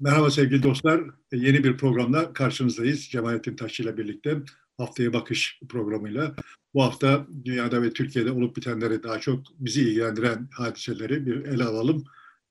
[0.00, 1.00] Merhaba sevgili dostlar.
[1.32, 3.04] Yeni bir programla karşınızdayız.
[3.04, 4.36] Cemalettin Taşçı ile birlikte
[4.78, 6.34] Haftaya Bakış programıyla.
[6.74, 12.04] Bu hafta dünyada ve Türkiye'de olup bitenleri daha çok bizi ilgilendiren hadiseleri bir ele alalım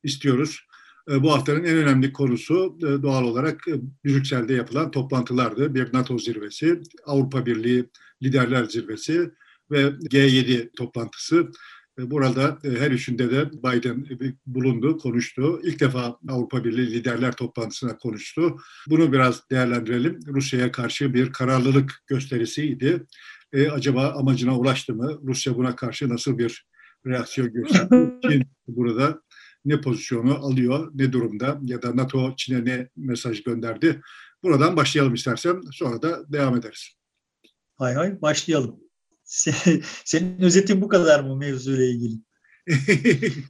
[0.03, 0.59] istiyoruz.
[1.07, 3.65] Bu haftanın en önemli konusu doğal olarak
[4.05, 5.75] Brüksel'de yapılan toplantılardı.
[5.75, 7.89] Bir NATO zirvesi, Avrupa Birliği
[8.23, 9.31] Liderler Zirvesi
[9.71, 11.51] ve G7 toplantısı.
[11.97, 14.07] Burada e, her üçünde de Biden
[14.46, 15.59] bulundu, konuştu.
[15.63, 18.58] İlk defa Avrupa Birliği liderler toplantısına konuştu.
[18.90, 20.20] Bunu biraz değerlendirelim.
[20.27, 23.05] Rusya'ya karşı bir kararlılık gösterisiydi.
[23.54, 25.20] E, acaba amacına ulaştı mı?
[25.23, 26.68] Rusya buna karşı nasıl bir
[27.05, 28.13] reaksiyon gösterdi?
[28.30, 29.21] Çin burada
[29.66, 34.02] ne pozisyonu alıyor, ne durumda ya da NATO Çin'e ne mesaj gönderdi?
[34.44, 36.90] Buradan başlayalım istersen sonra da devam ederiz.
[37.77, 38.83] Hay hay başlayalım.
[40.05, 42.16] Senin özetin bu kadar mı mevzuyla ilgili?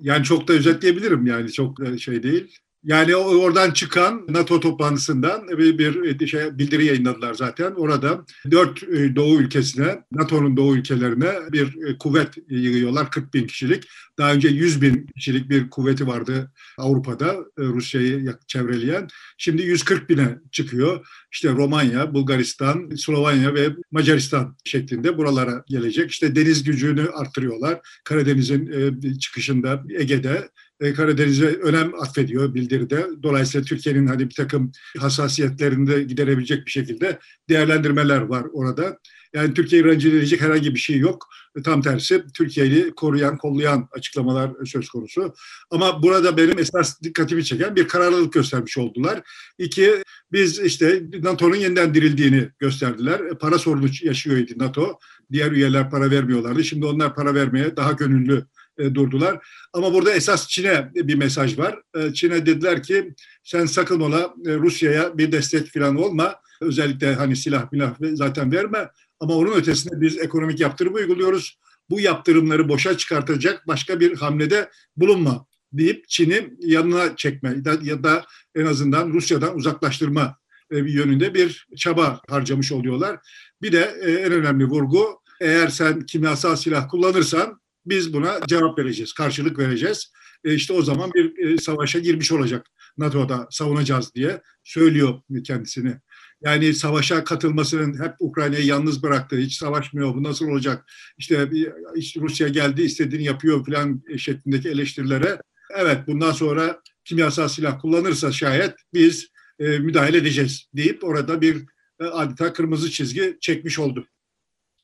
[0.00, 2.58] yani çok da özetleyebilirim yani çok şey değil.
[2.84, 7.72] Yani oradan çıkan NATO toplantısından bir, bir şey, bildiri yayınladılar zaten.
[7.72, 13.10] Orada dört e, doğu ülkesine, NATO'nun doğu ülkelerine bir e, kuvvet yığıyorlar.
[13.10, 13.88] 40 bin kişilik.
[14.18, 19.08] Daha önce 100 bin kişilik bir kuvveti vardı Avrupa'da e, Rusya'yı çevreleyen.
[19.38, 21.06] Şimdi 140 bine çıkıyor.
[21.32, 26.10] İşte Romanya, Bulgaristan, Slovenya ve Macaristan şeklinde buralara gelecek.
[26.10, 27.80] İşte deniz gücünü arttırıyorlar.
[28.04, 30.48] Karadeniz'in çıkışında Ege'de
[30.96, 33.06] Karadeniz'e önem atfediyor bildiride.
[33.22, 38.98] Dolayısıyla Türkiye'nin hani bir takım hassasiyetlerini de giderebilecek bir şekilde değerlendirmeler var orada.
[39.34, 41.28] Yani Türkiye'yi rencide edecek herhangi bir şey yok.
[41.56, 45.34] E, tam tersi Türkiye'yi koruyan, kollayan açıklamalar söz konusu.
[45.70, 49.22] Ama burada benim esas dikkatimi çeken bir kararlılık göstermiş oldular.
[49.58, 53.20] İki, biz işte NATO'nun yeniden dirildiğini gösterdiler.
[53.20, 54.98] E, para sorunu yaşıyordu NATO.
[55.32, 56.64] Diğer üyeler para vermiyorlardı.
[56.64, 58.44] Şimdi onlar para vermeye daha gönüllü e,
[58.78, 59.46] durdular.
[59.72, 61.82] Ama burada esas Çin'e bir mesaj var.
[61.96, 66.34] E, Çin'e dediler ki sen sakın ola e, Rusya'ya bir destek falan olma.
[66.60, 68.88] Özellikle hani silah milah zaten verme.
[69.20, 71.58] Ama onun ötesinde biz ekonomik yaptırım uyguluyoruz.
[71.90, 78.24] Bu yaptırımları boşa çıkartacak başka bir hamlede bulunma deyip Çin'i yanına çekme ya da
[78.54, 80.38] en azından Rusya'dan uzaklaştırma
[80.70, 83.18] yönünde bir çaba harcamış oluyorlar.
[83.62, 87.60] Bir de en önemli vurgu eğer sen kimyasal silah kullanırsan
[87.90, 90.12] biz buna cevap vereceğiz, karşılık vereceğiz.
[90.44, 92.66] E işte o zaman bir e, savaşa girmiş olacak
[92.98, 95.96] NATO'da savunacağız diye söylüyor kendisini.
[96.40, 100.90] Yani savaşa katılmasının hep Ukrayna'yı yalnız bıraktı, hiç savaşmıyor, bu nasıl olacak?
[101.18, 101.50] İşte,
[101.94, 105.40] işte Rusya geldi, istediğini yapıyor falan şeklindeki eleştirilere.
[105.76, 109.28] Evet bundan sonra kimyasal silah kullanırsa şayet biz
[109.58, 111.56] e, müdahale edeceğiz deyip orada bir
[112.00, 114.06] e, adeta kırmızı çizgi çekmiş oldu.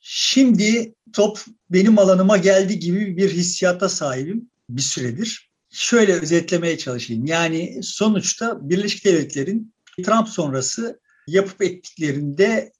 [0.06, 5.50] Şimdi top benim alanıma geldi gibi bir hissiyata sahibim bir süredir.
[5.70, 7.26] Şöyle özetlemeye çalışayım.
[7.26, 12.72] Yani sonuçta Birleşik Devletler'in Trump sonrası yapıp ettiklerinde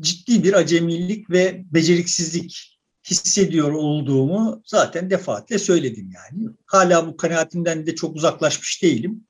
[0.00, 2.78] ciddi bir acemilik ve beceriksizlik
[3.10, 6.48] hissediyor olduğumu zaten defaatle söyledim yani.
[6.66, 9.24] Hala bu kanaatimden de çok uzaklaşmış değilim.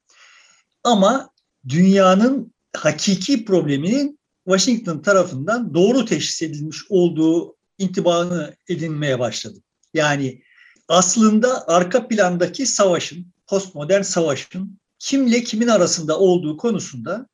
[0.84, 1.30] Ama
[1.68, 4.17] dünyanın hakiki probleminin
[4.48, 9.62] Washington tarafından doğru teşhis edilmiş olduğu intibanı edinmeye başladım.
[9.94, 10.42] Yani
[10.88, 17.26] aslında arka plandaki savaşın, postmodern savaşın kimle kimin arasında olduğu konusunda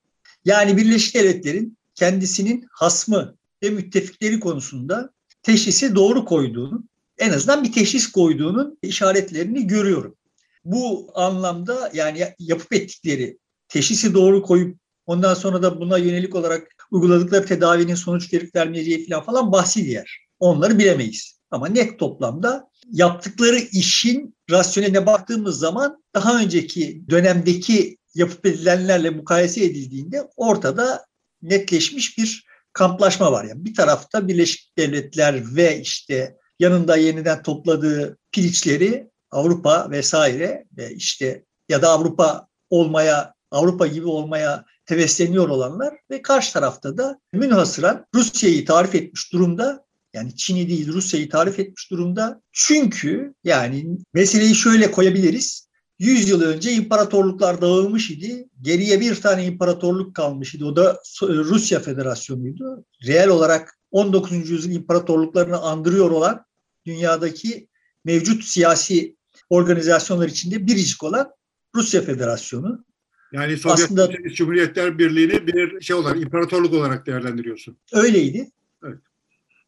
[0.44, 5.10] yani Birleşik Devletler'in kendisinin hasmı ve müttefikleri konusunda
[5.42, 6.84] teşhisi doğru koyduğunu,
[7.18, 10.16] en azından bir teşhis koyduğunun işaretlerini görüyorum.
[10.64, 13.38] Bu anlamda yani yapıp ettikleri
[13.68, 19.24] teşhisi doğru koyup ondan sonra da buna yönelik olarak uyguladıkları tedavinin sonuç verip vermeyeceği falan
[19.24, 20.18] falan bahsi diğer.
[20.38, 21.40] Onları bilemeyiz.
[21.50, 30.28] Ama net toplamda yaptıkları işin rasyoneline baktığımız zaman daha önceki dönemdeki yapıp edilenlerle mukayese edildiğinde
[30.36, 31.06] ortada
[31.42, 33.44] netleşmiş bir kamplaşma var.
[33.44, 41.44] Yani bir tarafta Birleşik Devletler ve işte yanında yeniden topladığı piliçleri Avrupa vesaire ve işte
[41.68, 48.64] ya da Avrupa olmaya Avrupa gibi olmaya hevesleniyor olanlar ve karşı tarafta da münhasıran Rusya'yı
[48.64, 49.84] tarif etmiş durumda.
[50.14, 52.42] Yani Çin'i değil Rusya'yı tarif etmiş durumda.
[52.52, 55.68] Çünkü yani meseleyi şöyle koyabiliriz.
[55.98, 58.48] 100 yıl önce imparatorluklar dağılmış idi.
[58.62, 60.64] Geriye bir tane imparatorluk kalmış idi.
[60.64, 62.84] O da Rusya Federasyonu'ydu.
[63.06, 64.50] Reel olarak 19.
[64.50, 66.44] yüzyıl imparatorluklarını andırıyor olan
[66.86, 67.68] dünyadaki
[68.04, 69.16] mevcut siyasi
[69.50, 71.30] organizasyonlar içinde biricik olan
[71.74, 72.84] Rusya Federasyonu.
[73.34, 77.76] Yani Sovyet Aslında, Cumhuriyetler Birliği'ni bir şey olarak, imparatorluk olarak değerlendiriyorsun.
[77.92, 78.50] Öyleydi.
[78.84, 78.98] Evet.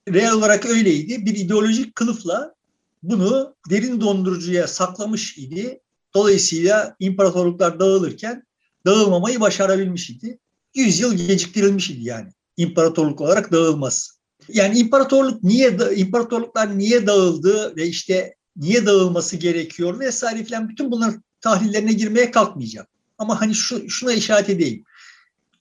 [0.09, 1.27] Real olarak öyleydi.
[1.27, 2.55] Bir ideolojik kılıfla
[3.03, 5.81] bunu derin dondurucuya saklamış idi.
[6.15, 8.47] Dolayısıyla imparatorluklar dağılırken
[8.87, 10.39] dağılmamayı başarabilmiş idi.
[10.75, 14.13] 100 yıl geciktirilmiş idi yani imparatorluk olarak dağılması.
[14.49, 21.23] Yani imparatorluk niye imparatorluklar niye dağıldı ve işte niye dağılması gerekiyor vesaire filan bütün bunların
[21.41, 22.87] tahlillerine girmeye kalkmayacağım.
[23.19, 24.85] Ama hani şu, şuna işaret edeyim.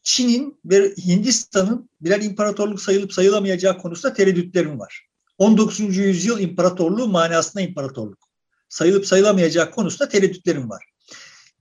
[0.03, 5.07] Çin'in ve Hindistan'ın birer imparatorluk sayılıp sayılamayacağı konusunda tereddütlerim var.
[5.37, 5.79] 19.
[5.79, 8.19] yüzyıl imparatorluğu manasında imparatorluk.
[8.69, 10.85] Sayılıp sayılamayacak konusunda tereddütlerim var.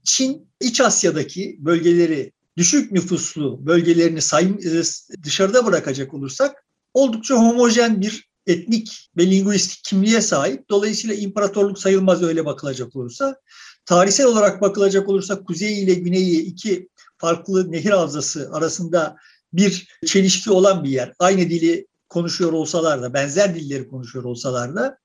[0.03, 4.81] Çin, İç Asya'daki bölgeleri, düşük nüfuslu bölgelerini say, e,
[5.23, 10.69] dışarıda bırakacak olursak oldukça homojen bir etnik ve linguistik kimliğe sahip.
[10.69, 13.35] Dolayısıyla imparatorluk sayılmaz öyle bakılacak olursa.
[13.85, 19.15] Tarihsel olarak bakılacak olursa kuzey ile güneyi iki farklı nehir havzası arasında
[19.53, 21.13] bir çelişki olan bir yer.
[21.19, 24.97] Aynı dili konuşuyor olsalar da, benzer dilleri konuşuyor olsalar da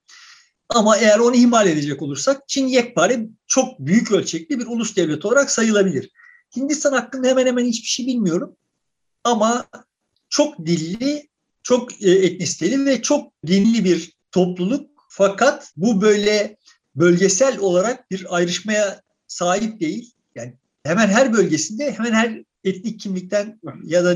[0.69, 5.51] ama eğer onu ihmal edecek olursak Çin yekpare çok büyük ölçekli bir ulus devlet olarak
[5.51, 6.11] sayılabilir.
[6.57, 8.57] Hindistan hakkında hemen hemen hiçbir şey bilmiyorum.
[9.25, 9.67] Ama
[10.29, 11.29] çok dilli,
[11.63, 14.91] çok e, etnisiteli ve çok dinli bir topluluk.
[15.09, 16.57] Fakat bu böyle
[16.95, 20.13] bölgesel olarak bir ayrışmaya sahip değil.
[20.35, 20.55] Yani
[20.85, 24.13] hemen her bölgesinde hemen her etnik kimlikten ya da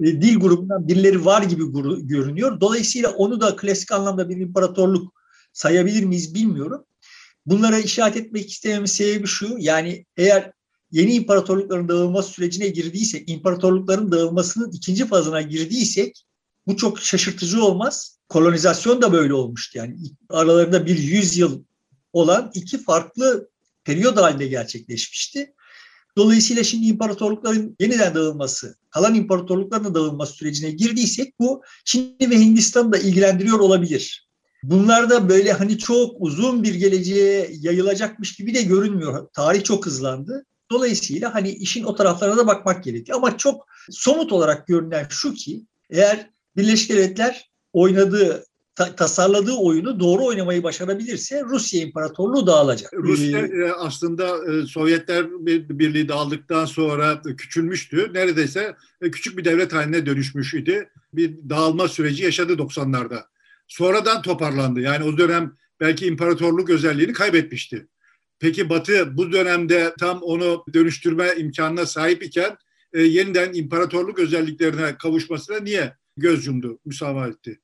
[0.00, 1.62] e, dil grubundan birileri var gibi
[2.06, 2.60] görünüyor.
[2.60, 5.12] Dolayısıyla onu da klasik anlamda bir imparatorluk
[5.52, 6.84] sayabilir miyiz bilmiyorum.
[7.46, 9.56] Bunlara işaret etmek istememin sebebi şu.
[9.58, 10.52] Yani eğer
[10.90, 16.24] yeni imparatorlukların dağılma sürecine girdiysek, imparatorlukların dağılmasının ikinci fazına girdiysek
[16.66, 18.18] bu çok şaşırtıcı olmaz.
[18.28, 19.78] Kolonizasyon da böyle olmuştu.
[19.78, 19.96] Yani
[20.28, 21.62] aralarında bir yüz yıl
[22.12, 23.48] olan iki farklı
[23.84, 25.54] periyod halinde gerçekleşmişti.
[26.16, 32.98] Dolayısıyla şimdi imparatorlukların yeniden dağılması, kalan imparatorlukların dağılması sürecine girdiysek bu Çin ve Hindistan'ı da
[32.98, 34.28] ilgilendiriyor olabilir.
[34.62, 39.28] Bunlar da böyle hani çok uzun bir geleceğe yayılacakmış gibi de görünmüyor.
[39.32, 40.44] Tarih çok hızlandı.
[40.70, 43.18] Dolayısıyla hani işin o taraflarına da bakmak gerekiyor.
[43.18, 48.44] Ama çok somut olarak görünen şu ki eğer Birleşik Devletler oynadığı
[48.78, 52.92] ta- tasarladığı oyunu doğru oynamayı başarabilirse Rusya İmparatorluğu dağılacak.
[52.94, 55.26] Rusya ee, aslında e, Sovyetler
[55.78, 58.10] Birliği dağıldıktan sonra küçülmüştü.
[58.14, 60.90] Neredeyse e, küçük bir devlet haline dönüşmüş idi.
[61.12, 63.22] Bir dağılma süreci yaşadı 90'larda.
[63.68, 64.80] Sonradan toparlandı.
[64.80, 67.88] Yani o dönem belki imparatorluk özelliğini kaybetmişti.
[68.38, 72.56] Peki Batı bu dönemde tam onu dönüştürme imkanına sahip iken
[72.92, 77.60] e, yeniden imparatorluk özelliklerine kavuşmasına niye göz yumdu, müsamaha etti?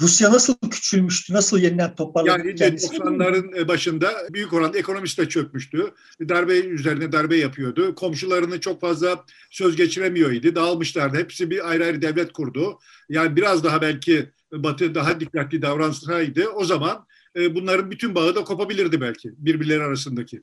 [0.00, 2.98] Rusya nasıl küçülmüştü, nasıl yeniden toparladı yani kendisini?
[2.98, 5.94] 90'ların başında büyük oranda ekonomisi de çökmüştü.
[6.28, 7.94] Darbe üzerine darbe yapıyordu.
[7.94, 10.54] Komşularını çok fazla söz geçiremiyordu.
[10.54, 11.16] Dağılmışlardı.
[11.18, 12.78] Hepsi bir ayrı ayrı devlet kurdu.
[13.08, 17.06] Yani biraz daha belki Batı daha dikkatli davransaydı o zaman
[17.36, 20.42] e, bunların bütün bağı da kopabilirdi belki birbirleri arasındaki.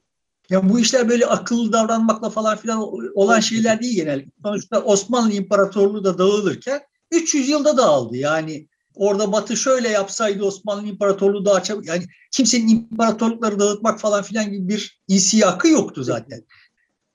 [0.49, 2.79] Ya bu işler böyle akıllı davranmakla falan filan
[3.15, 4.31] olan şeyler değil genellikle.
[4.43, 6.81] Sonuçta Osmanlı İmparatorluğu da dağılırken
[7.11, 8.17] 300 yılda dağıldı.
[8.17, 14.51] Yani orada Batı şöyle yapsaydı Osmanlı İmparatorluğu daha çabuk yani kimsenin imparatorlukları dağıtmak falan filan
[14.51, 16.43] gibi bir insiyakı yoktu zaten.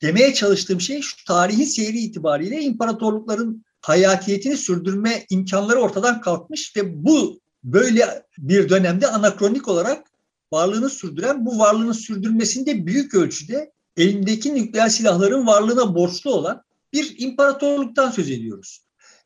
[0.03, 7.41] Demeye çalıştığım şey şu tarihi seyri itibariyle imparatorlukların hayatiyetini sürdürme imkanları ortadan kalkmış ve bu
[7.65, 10.07] böyle bir dönemde anakronik olarak
[10.53, 16.63] varlığını sürdüren bu varlığını sürdürmesinde büyük ölçüde elindeki nükleer silahların varlığına borçlu olan
[16.93, 18.84] bir imparatorluktan söz ediyoruz.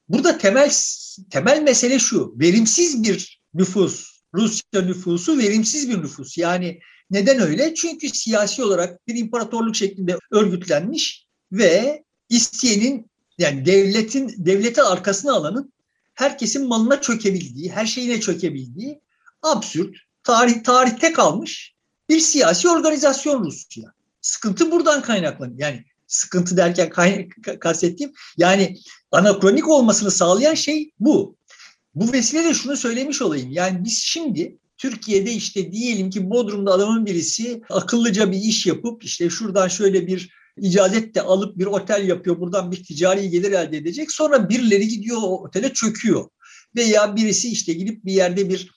[0.09, 0.71] Burada temel
[1.31, 2.35] temel mesele şu.
[2.37, 4.19] Verimsiz bir nüfus.
[4.35, 6.39] Rusya nüfusu verimsiz bir nüfus.
[6.39, 7.75] Yani neden öyle?
[7.75, 15.73] Çünkü siyasi olarak bir imparatorluk şeklinde örgütlenmiş ve isteyenin yani devletin devlete arkasına alanın
[16.15, 19.01] herkesin malına çökebildiği, her şeyine çökebildiği
[19.43, 21.75] absürt, tarih tarihte kalmış
[22.09, 23.93] bir siyasi organizasyon Rusya.
[24.21, 25.59] Sıkıntı buradan kaynaklanıyor.
[25.59, 26.91] Yani sıkıntı derken
[27.61, 28.77] kastettiğim yani
[29.13, 31.37] anakronik olmasını sağlayan şey bu.
[31.95, 33.51] Bu vesileyle şunu söylemiş olayım.
[33.51, 39.31] Yani biz şimdi Türkiye'de işte diyelim ki Bodrum'da adamın birisi akıllıca bir iş yapıp işte
[39.31, 42.41] şuradan şöyle bir icazet de alıp bir otel yapıyor.
[42.41, 44.13] Buradan bir ticari gelir elde edecek.
[44.13, 46.29] Sonra birileri gidiyor o otele çöküyor.
[46.77, 48.71] Veya birisi işte gidip bir yerde bir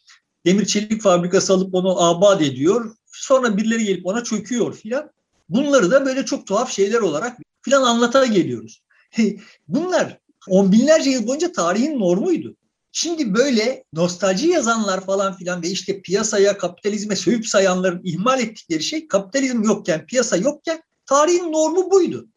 [0.46, 2.96] demir çelik fabrikası alıp onu abad ediyor.
[3.06, 5.12] Sonra birileri gelip ona çöküyor filan.
[5.52, 8.82] Bunları da böyle çok tuhaf şeyler olarak filan anlata geliyoruz.
[9.68, 10.18] Bunlar
[10.48, 12.56] on binlerce yıl boyunca tarihin normuydu.
[12.92, 19.08] Şimdi böyle nostalji yazanlar falan filan ve işte piyasaya, kapitalizme sövüp sayanların ihmal ettikleri şey
[19.08, 20.82] kapitalizm yokken, piyasa yokken
[21.12, 22.28] Tarihin normu buydu.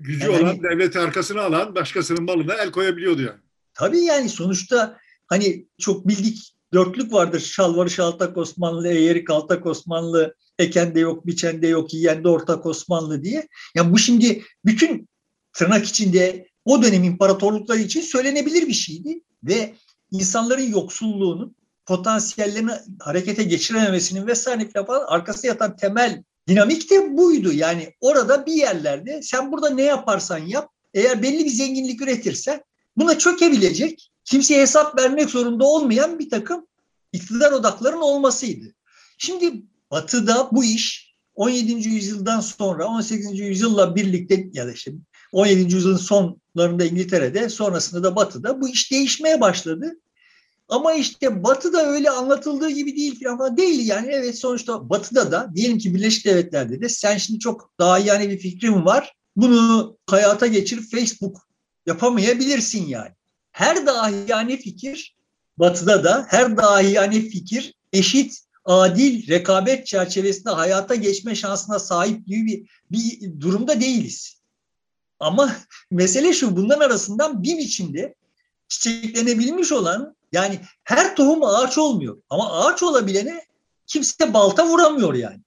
[0.00, 3.40] Gücü yani, olan, hani, devleti arkasına alan başkasının malına el koyabiliyordu yani.
[3.74, 7.40] Tabii yani sonuçta hani çok bildik dörtlük vardır.
[7.40, 13.48] Şalvarı şaltak Osmanlı, eğeri kaltak Osmanlı, ekende yok, biçende yok, yiyende ortak Osmanlı diye.
[13.74, 15.08] Yani bu şimdi bütün
[15.52, 19.74] tırnak içinde o dönem imparatorlukları için söylenebilir bir şeydi ve
[20.10, 21.56] insanların yoksulluğunun
[21.86, 22.70] potansiyellerini
[23.00, 27.52] harekete geçirememesinin vesaire falan arkasında yatan temel dinamik de buydu.
[27.52, 32.62] Yani orada bir yerlerde sen burada ne yaparsan yap eğer belli bir zenginlik üretirsen
[32.96, 36.66] buna çökebilecek, kimseye hesap vermek zorunda olmayan bir takım
[37.12, 38.74] iktidar odakların olmasıydı.
[39.18, 41.88] Şimdi Batı'da bu iş 17.
[41.88, 43.38] yüzyıldan sonra 18.
[43.38, 44.92] yüzyılla birlikte ya da işte
[45.32, 45.74] 17.
[45.74, 49.92] yüzyılın sonlarında İngiltere'de sonrasında da Batı'da bu iş değişmeye başladı.
[50.68, 54.08] Ama işte Batı'da öyle anlatıldığı gibi değil falan değil yani.
[54.12, 58.38] Evet sonuçta Batı'da da diyelim ki Birleşik Devletler'de de sen şimdi çok daha yani bir
[58.38, 59.14] fikrin var.
[59.36, 61.48] Bunu hayata geçir Facebook
[61.86, 63.17] yapamayabilirsin yani.
[63.58, 65.16] Her dahiyane fikir
[65.56, 72.66] Batı'da da her dahiyane fikir eşit adil rekabet çerçevesinde hayata geçme şansına sahip gibi bir,
[72.90, 74.40] bir durumda değiliz.
[75.20, 75.56] Ama
[75.90, 78.14] mesele şu bunların arasından bir biçimde
[78.68, 83.44] çiçeklenebilmiş olan yani her tohum ağaç olmuyor ama ağaç olabilene
[83.86, 85.40] kimse balta vuramıyor yani.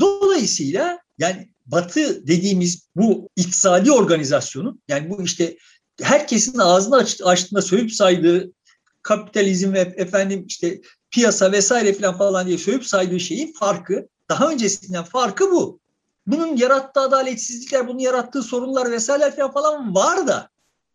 [0.00, 5.56] Dolayısıyla yani Batı dediğimiz bu iktisadi organizasyonun yani bu işte
[6.02, 8.52] herkesin ağzını aç, açtığında söyleyip saydığı
[9.02, 15.04] kapitalizm ve efendim işte piyasa vesaire falan falan diye söyleyip saydığı şeyin farkı daha öncesinden
[15.04, 15.80] farkı bu.
[16.26, 20.48] Bunun yarattığı adaletsizlikler, bunun yarattığı sorunlar vesaire falan falan var da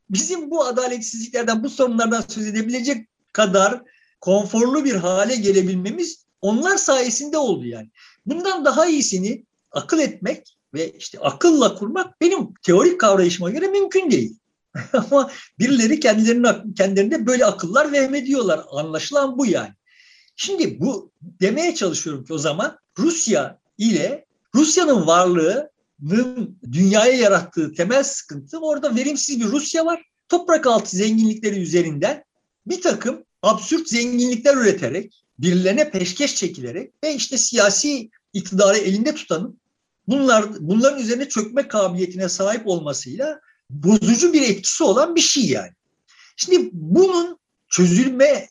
[0.10, 3.82] bizim bu adaletsizliklerden, bu sorunlardan söz edebilecek kadar
[4.22, 7.90] konforlu bir hale gelebilmemiz onlar sayesinde oldu yani.
[8.26, 14.38] Bundan daha iyisini akıl etmek ve işte akılla kurmak benim teorik kavrayışıma göre mümkün değil.
[14.94, 18.62] Ama birileri kendilerine, kendilerine böyle akıllar vehmediyorlar.
[18.72, 19.74] Anlaşılan bu yani.
[20.36, 24.26] Şimdi bu demeye çalışıyorum ki o zaman Rusya ile
[24.56, 30.04] Rusya'nın varlığının dünyaya yarattığı temel sıkıntı orada verimsiz bir Rusya var.
[30.30, 32.24] Toprak altı zenginlikleri üzerinden
[32.68, 39.60] bir takım absürt zenginlikler üreterek, birilerine peşkeş çekilerek ve işte siyasi iktidarı elinde tutanın
[40.08, 43.40] bunlar bunların üzerine çökme kabiliyetine sahip olmasıyla
[43.74, 45.72] bozucu bir etkisi olan bir şey yani.
[46.36, 47.38] Şimdi bunun
[47.70, 48.48] çözülme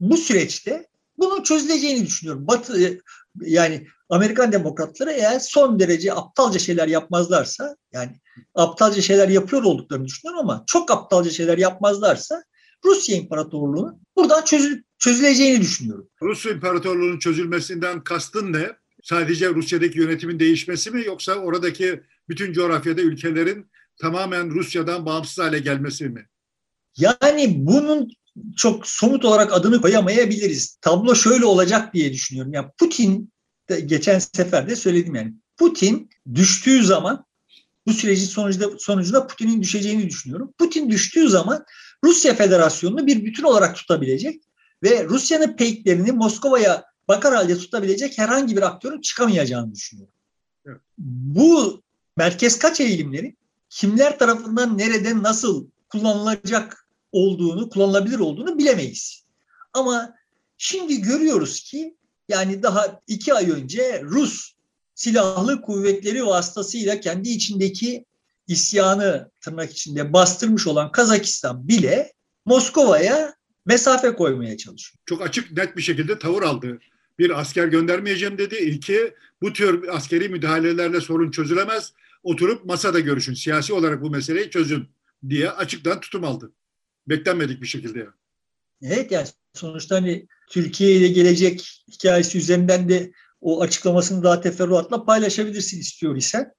[0.00, 0.86] bu süreçte
[1.18, 2.46] bunun çözüleceğini düşünüyorum.
[2.46, 3.00] Batı
[3.40, 8.10] yani Amerikan demokratları eğer son derece aptalca şeyler yapmazlarsa yani
[8.54, 12.42] aptalca şeyler yapıyor olduklarını düşünüyorum ama çok aptalca şeyler yapmazlarsa
[12.84, 16.08] Rusya İmparatorluğu'nun buradan çözül, çözüleceğini düşünüyorum.
[16.22, 18.70] Rusya İmparatorluğu'nun çözülmesinden kastın ne?
[19.02, 26.08] Sadece Rusya'daki yönetimin değişmesi mi yoksa oradaki bütün coğrafyada ülkelerin tamamen Rusya'dan bağımsız hale gelmesi
[26.08, 26.28] mi?
[26.96, 28.10] Yani bunun
[28.56, 30.78] çok somut olarak adını koyamayabiliriz.
[30.80, 32.52] Tablo şöyle olacak diye düşünüyorum.
[32.52, 33.32] Yani Putin
[33.68, 35.34] de geçen sefer de söyledim yani.
[35.56, 37.24] Putin düştüğü zaman
[37.86, 40.54] bu sürecin sonucunda, sonucunda Putin'in düşeceğini düşünüyorum.
[40.58, 41.64] Putin düştüğü zaman
[42.04, 44.42] Rusya Federasyonu'nu bir bütün olarak tutabilecek
[44.82, 50.14] ve Rusya'nın peyklerini Moskova'ya bakar halde tutabilecek herhangi bir aktörün çıkamayacağını düşünüyorum.
[50.66, 50.80] Evet.
[50.98, 51.82] Bu
[52.16, 53.36] merkez kaç eğilimleri
[53.72, 59.24] kimler tarafından nerede nasıl kullanılacak olduğunu, kullanılabilir olduğunu bilemeyiz.
[59.72, 60.14] Ama
[60.58, 61.96] şimdi görüyoruz ki
[62.28, 64.52] yani daha iki ay önce Rus
[64.94, 68.04] silahlı kuvvetleri vasıtasıyla kendi içindeki
[68.48, 72.12] isyanı tırnak içinde bastırmış olan Kazakistan bile
[72.44, 73.34] Moskova'ya
[73.66, 74.98] mesafe koymaya çalışıyor.
[75.06, 76.78] Çok açık net bir şekilde tavır aldı.
[77.18, 78.56] Bir asker göndermeyeceğim dedi.
[78.56, 81.92] İki, bu tür askeri müdahalelerle sorun çözülemez.
[82.22, 83.34] Oturup masada görüşün.
[83.34, 84.88] Siyasi olarak bu meseleyi çözün
[85.28, 86.52] diye açıktan tutum aldı.
[87.08, 88.10] Beklenmedik bir şekilde yani.
[88.82, 95.80] Evet yani sonuçta hani Türkiye ile gelecek hikayesi üzerinden de o açıklamasını daha teferruatla paylaşabilirsin
[95.80, 96.52] istiyor isen.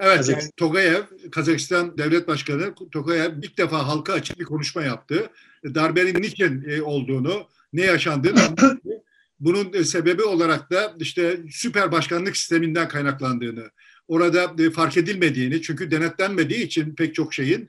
[0.00, 5.30] Evet, yani Togayev, Kazakistan Devlet Başkanı Togayev ilk defa halka açık bir konuşma yaptı.
[5.64, 8.40] Darbenin niçin e, olduğunu, ne yaşandığını.
[9.40, 13.70] Bunun e, sebebi olarak da işte süper başkanlık sisteminden kaynaklandığını,
[14.08, 17.68] orada e, fark edilmediğini, çünkü denetlenmediği için pek çok şeyin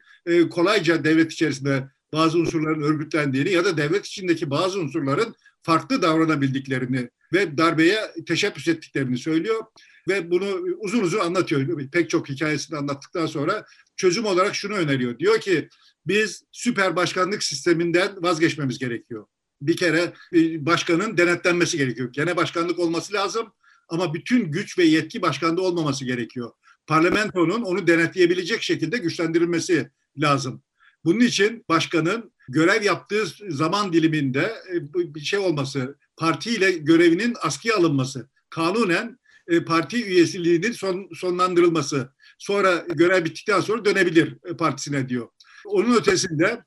[0.49, 7.57] kolayca devlet içerisinde bazı unsurların örgütlendiğini ya da devlet içindeki bazı unsurların farklı davranabildiklerini ve
[7.57, 9.63] darbeye teşebbüs ettiklerini söylüyor
[10.07, 10.45] ve bunu
[10.79, 11.89] uzun uzun anlatıyor.
[11.91, 13.65] Pek çok hikayesini anlattıktan sonra
[13.97, 15.19] çözüm olarak şunu öneriyor.
[15.19, 15.69] Diyor ki
[16.07, 19.25] biz süper başkanlık sisteminden vazgeçmemiz gerekiyor.
[19.61, 22.09] Bir kere e, başkanın denetlenmesi gerekiyor.
[22.11, 23.53] Gene başkanlık olması lazım
[23.89, 26.51] ama bütün güç ve yetki başkanda olmaması gerekiyor.
[26.87, 30.63] Parlamentonun onu denetleyebilecek şekilde güçlendirilmesi lazım.
[31.05, 38.29] Bunun için başkanın görev yaptığı zaman diliminde e, bir şey olması, partiyle görevinin askıya alınması,
[38.49, 45.27] kanunen e, parti üyesiliğinin son, sonlandırılması, sonra görev bittikten sonra dönebilir e, partisine diyor.
[45.65, 46.63] Onun ötesinde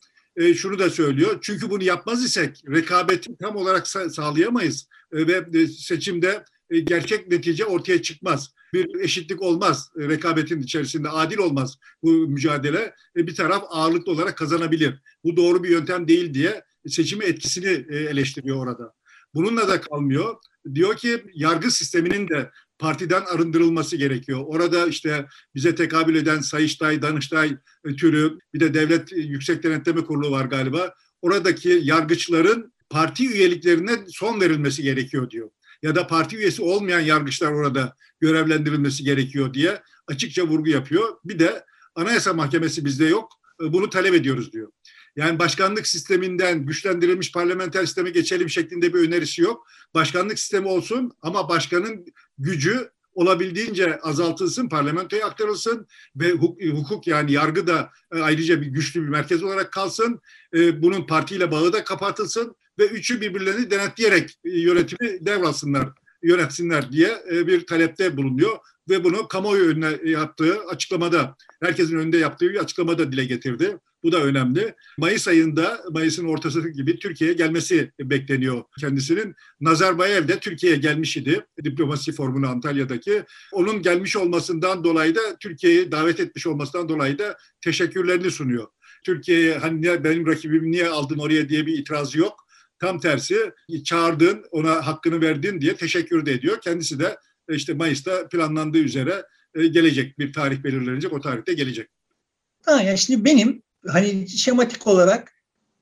[0.56, 1.38] şunu da söylüyor.
[1.42, 6.44] Çünkü bunu yapmaz isek rekabeti tam olarak sağlayamayız ve seçimde
[6.80, 8.54] gerçek netice ortaya çıkmaz.
[8.74, 12.94] Bir eşitlik olmaz rekabetin içerisinde, adil olmaz bu mücadele.
[13.16, 14.94] Bir taraf ağırlıklı olarak kazanabilir.
[15.24, 18.94] Bu doğru bir yöntem değil diye seçimi etkisini eleştiriyor orada.
[19.34, 20.36] Bununla da kalmıyor.
[20.74, 24.40] Diyor ki yargı sisteminin de partiden arındırılması gerekiyor.
[24.46, 27.56] Orada işte bize tekabül eden Sayıştay, Danıştay
[27.98, 30.94] türü bir de Devlet Yüksek Denetleme Kurulu var galiba.
[31.22, 35.50] Oradaki yargıçların parti üyeliklerine son verilmesi gerekiyor diyor.
[35.82, 41.16] Ya da parti üyesi olmayan yargıçlar orada görevlendirilmesi gerekiyor diye açıkça vurgu yapıyor.
[41.24, 43.32] Bir de Anayasa Mahkemesi bizde yok.
[43.60, 44.72] Bunu talep ediyoruz diyor.
[45.16, 49.66] Yani başkanlık sisteminden güçlendirilmiş parlamenter sisteme geçelim şeklinde bir önerisi yok.
[49.94, 52.06] Başkanlık sistemi olsun ama başkanın
[52.38, 55.86] gücü olabildiğince azaltılsın, parlamentoya aktarılsın
[56.16, 56.30] ve
[56.70, 60.20] hukuk yani yargı da e, ayrıca bir güçlü bir merkez olarak kalsın.
[60.54, 65.88] E, bunun partiyle bağı da kapatılsın ve üçü birbirlerini denetleyerek e, yönetimi devralsınlar,
[66.22, 72.60] yönetsinler diye bir talepte bulunuyor ve bunu kamuoyu önüne yaptığı açıklamada, herkesin önünde yaptığı bir
[72.60, 73.76] açıklamada dile getirdi.
[74.02, 74.74] Bu da önemli.
[74.98, 79.34] Mayıs ayında, Mayıs'ın ortası gibi Türkiye'ye gelmesi bekleniyor kendisinin.
[79.60, 81.46] Nazarbayev de Türkiye'ye gelmiş idi.
[81.64, 83.22] Diplomasi formunu Antalya'daki.
[83.52, 88.66] Onun gelmiş olmasından dolayı da Türkiye'yi davet etmiş olmasından dolayı da teşekkürlerini sunuyor.
[89.04, 92.46] Türkiye'ye hani benim rakibimi niye aldın oraya diye bir itirazı yok.
[92.82, 93.52] Tam tersi
[93.84, 96.60] çağırdın, ona hakkını verdin diye teşekkür de ediyor.
[96.60, 97.16] Kendisi de
[97.48, 99.22] işte Mayıs'ta planlandığı üzere
[99.54, 100.18] e, gelecek.
[100.18, 101.88] Bir tarih belirlenecek, o tarihte gelecek.
[102.64, 105.32] Ha, yani şimdi benim hani şematik olarak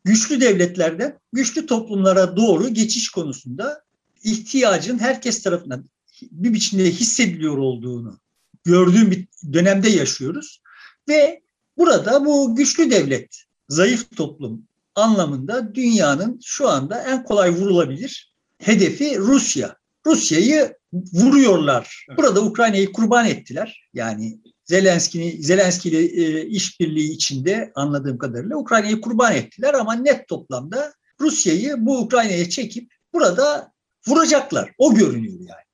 [0.05, 3.85] güçlü devletlerden güçlü toplumlara doğru geçiş konusunda
[4.25, 5.85] ihtiyacın herkes tarafından
[6.23, 8.19] bir biçimde hissediliyor olduğunu
[8.65, 10.63] gördüğüm bir dönemde yaşıyoruz.
[11.09, 11.43] Ve
[11.79, 19.77] burada bu güçlü devlet, zayıf toplum anlamında dünyanın şu anda en kolay vurulabilir hedefi Rusya.
[20.07, 22.07] Rusya'yı vuruyorlar.
[22.17, 23.89] Burada Ukrayna'yı kurban ettiler.
[23.95, 30.93] Yani Zelenski'ni Zelenski ile e, işbirliği içinde anladığım kadarıyla Ukrayna'yı kurban ettiler ama net toplamda
[31.21, 33.73] Rusya'yı bu Ukrayna'ya çekip burada
[34.09, 34.73] vuracaklar.
[34.79, 35.71] O görünüyor yani.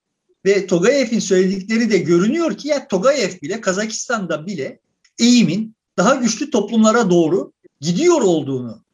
[0.46, 4.80] Ve Togayev'in söyledikleri de görünüyor ki ya Togayev bile Kazakistan'da bile
[5.18, 8.85] eğimin daha güçlü toplumlara doğru gidiyor olduğunu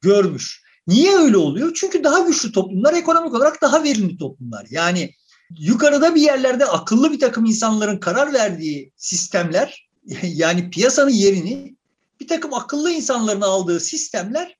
[0.00, 0.62] görmüş.
[0.86, 1.74] Niye öyle oluyor?
[1.74, 4.66] Çünkü daha güçlü toplumlar ekonomik olarak daha verimli toplumlar.
[4.70, 5.14] Yani
[5.58, 9.88] yukarıda bir yerlerde akıllı bir takım insanların karar verdiği sistemler
[10.22, 11.76] yani piyasanın yerini
[12.20, 14.56] bir takım akıllı insanların aldığı sistemler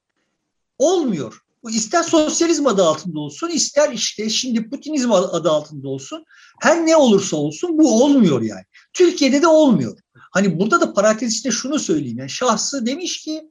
[0.79, 1.43] olmuyor.
[1.63, 6.25] Bu ister sosyalizm adı altında olsun, ister işte şimdi Putinizm adı altında olsun.
[6.61, 8.65] Her ne olursa olsun bu olmuyor yani.
[8.93, 9.99] Türkiye'de de olmuyor.
[10.33, 12.19] Hani burada da parantez içinde şunu söyleyeyim.
[12.19, 13.51] Yani şahsı demiş ki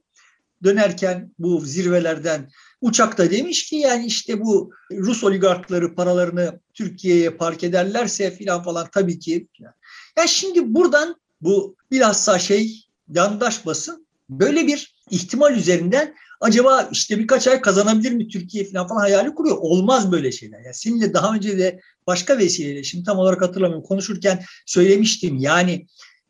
[0.66, 2.50] dönerken bu zirvelerden
[2.80, 9.18] Uçakta demiş ki yani işte bu Rus oligarkları paralarını Türkiye'ye park ederlerse filan falan tabii
[9.18, 9.48] ki.
[9.58, 9.74] Ya
[10.18, 17.48] yani şimdi buradan bu bilhassa şey yandaş basın böyle bir ihtimal üzerinden acaba işte birkaç
[17.48, 19.56] ay kazanabilir mi Türkiye falan falan hayali kuruyor.
[19.60, 20.58] Olmaz böyle şeyler.
[20.58, 25.38] Yani seninle daha önce de başka vesileyle şimdi tam olarak hatırlamıyorum konuşurken söylemiştim.
[25.38, 25.86] Yani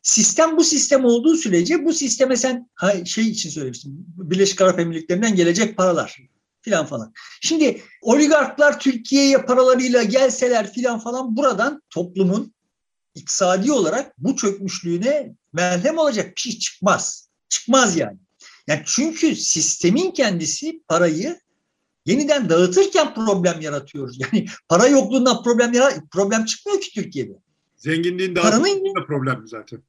[0.06, 2.70] sistem bu sistem olduğu sürece bu sisteme sen
[3.04, 3.92] şey için söylemiştim.
[4.16, 6.18] Birleşik Arap Emirlikleri'nden gelecek paralar
[6.60, 7.12] filan falan.
[7.40, 12.54] Şimdi oligarklar Türkiye'ye paralarıyla gelseler filan falan buradan toplumun
[13.14, 17.28] iktisadi olarak bu çökmüşlüğüne melhem olacak bir şey çıkmaz.
[17.48, 18.18] Çıkmaz yani.
[18.66, 21.40] Yani çünkü sistemin kendisi parayı
[22.06, 24.18] yeniden dağıtırken problem yaratıyoruz.
[24.20, 27.32] Yani para yokluğundan problem yarat problem çıkmıyor ki Türkiye'de.
[27.76, 29.82] Zenginliğin dağıtılmasında problem zaten.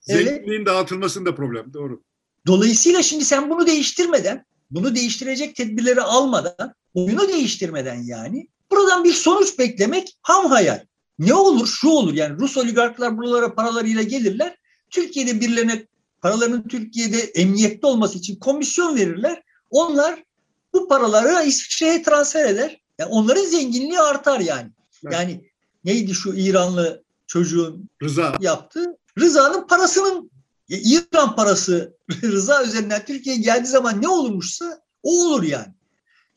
[0.00, 0.66] Zenginliğin evet.
[0.66, 1.72] dağıtılmasında problem.
[1.74, 2.02] Doğru.
[2.46, 9.58] Dolayısıyla şimdi sen bunu değiştirmeden bunu değiştirecek tedbirleri almadan, oyunu değiştirmeden yani buradan bir sonuç
[9.58, 10.84] beklemek ham hayal.
[11.18, 11.66] Ne olur?
[11.66, 14.56] Şu olur yani Rus oligarklar buralara paralarıyla gelirler.
[14.90, 15.86] Türkiye'de birilerine
[16.22, 19.42] paralarının Türkiye'de emniyette olması için komisyon verirler.
[19.70, 20.24] Onlar
[20.72, 22.80] bu paraları İsviçre'ye transfer eder.
[22.98, 24.70] Yani onların zenginliği artar yani.
[25.04, 25.14] Evet.
[25.14, 25.50] Yani
[25.84, 28.96] neydi şu İranlı çocuğun Rıza yaptı?
[29.20, 30.30] Rıza'nın parasının
[30.68, 35.74] İran parası rıza üzerinden Türkiye'ye geldiği zaman ne olurmuşsa o olur yani.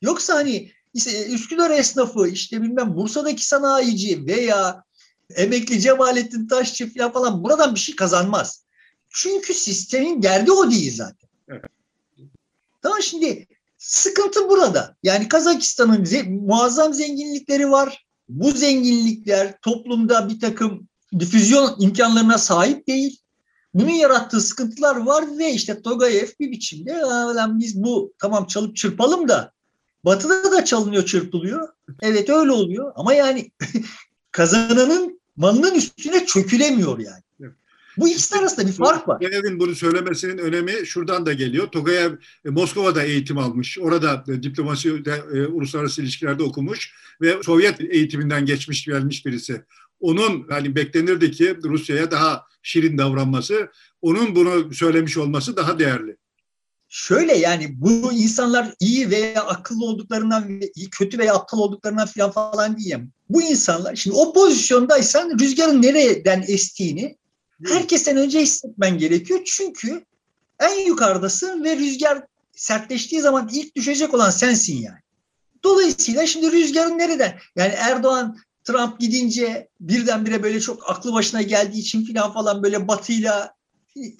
[0.01, 4.83] Yoksa hani işte Üsküdar esnafı işte bilmem Bursa'daki sanayici veya
[5.35, 8.63] emekli Cemalettin Taşçı falan, buradan bir şey kazanmaz.
[9.09, 11.29] Çünkü sistemin derdi o değil zaten.
[12.81, 14.95] Tamam şimdi sıkıntı burada.
[15.03, 18.05] Yani Kazakistan'ın ze- muazzam zenginlikleri var.
[18.29, 20.87] Bu zenginlikler toplumda bir takım
[21.19, 23.19] difüzyon imkanlarına sahip değil.
[23.73, 27.01] Bunun yarattığı sıkıntılar var ve işte Togayev bir biçimde
[27.59, 29.51] biz bu tamam çalıp çırpalım da
[30.05, 31.67] Batı'da da çalınıyor çırpılıyor.
[32.01, 33.51] Evet öyle oluyor ama yani
[34.31, 37.23] kazananın malının üstüne çökülemiyor yani.
[37.97, 39.19] Bu ikisi arasında bir fark var.
[39.19, 41.67] Togayev'in bunu söylemesinin önemi şuradan da geliyor.
[41.67, 42.13] Togayev
[42.45, 43.79] e, Moskova'da eğitim almış.
[43.79, 49.63] Orada e, diplomasi, de, e, uluslararası ilişkilerde okumuş ve Sovyet eğitiminden geçmiş gelmiş birisi.
[50.03, 56.17] Onun hani beklenirdi ki Rusya'ya daha şirin davranması, onun bunu söylemiş olması daha değerli.
[56.89, 60.61] Şöyle yani bu insanlar iyi veya akıllı olduklarından,
[60.91, 63.11] kötü veya aptal olduklarından falan falan diyeyim.
[63.29, 67.17] Bu insanlar şimdi o pozisyondaysan rüzgarın nereden estiğini
[67.65, 69.39] herkesten önce hissetmen gerekiyor.
[69.45, 70.05] Çünkü
[70.59, 74.99] en yukarıdasın ve rüzgar sertleştiği zaman ilk düşecek olan sensin yani.
[75.63, 77.39] Dolayısıyla şimdi rüzgarın nereden?
[77.55, 83.55] Yani Erdoğan Trump gidince birdenbire böyle çok aklı başına geldiği için filan falan böyle batıyla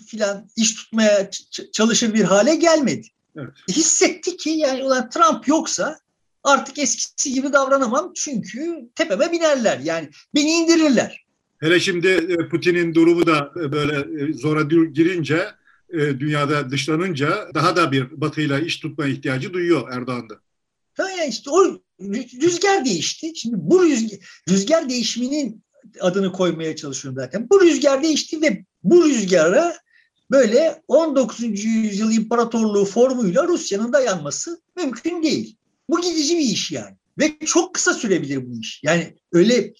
[0.07, 1.29] filan iş tutmaya
[1.73, 3.07] çalışır bir hale gelmedi.
[3.37, 3.49] Evet.
[3.69, 5.99] Hissetti ki yani ulan Trump yoksa
[6.43, 9.79] artık eskisi gibi davranamam çünkü tepeme binerler.
[9.79, 11.23] Yani beni indirirler.
[11.59, 14.61] Hele şimdi e, Putin'in durumu da e, böyle e, zora
[14.93, 15.47] girince,
[15.93, 20.39] dünyada dışlanınca daha da bir batıyla iş tutma ihtiyacı duyuyor Erdoğan'da.
[20.99, 21.79] Yani işte o
[22.41, 23.31] rüzgar değişti.
[23.35, 25.63] Şimdi bu rüzgar, rüzgar değişiminin
[25.99, 27.47] adını koymaya çalışıyorum zaten.
[27.49, 29.77] Bu rüzgar değişti ve bu rüzgara
[30.31, 31.63] böyle 19.
[31.63, 35.57] yüzyıl imparatorluğu formuyla Rusya'nın dayanması mümkün değil.
[35.89, 36.95] Bu gidici bir iş yani.
[37.19, 38.81] Ve çok kısa sürebilir bu iş.
[38.83, 39.73] Yani öyle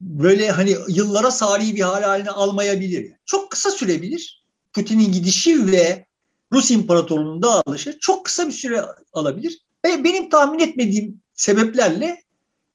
[0.00, 3.12] böyle hani yıllara sari bir hal haline almayabilir.
[3.26, 4.44] Çok kısa sürebilir.
[4.72, 6.06] Putin'in gidişi ve
[6.52, 9.58] Rus İmparatorluğu'nun dağılışı çok kısa bir süre alabilir.
[9.86, 12.22] Ve benim tahmin etmediğim sebeplerle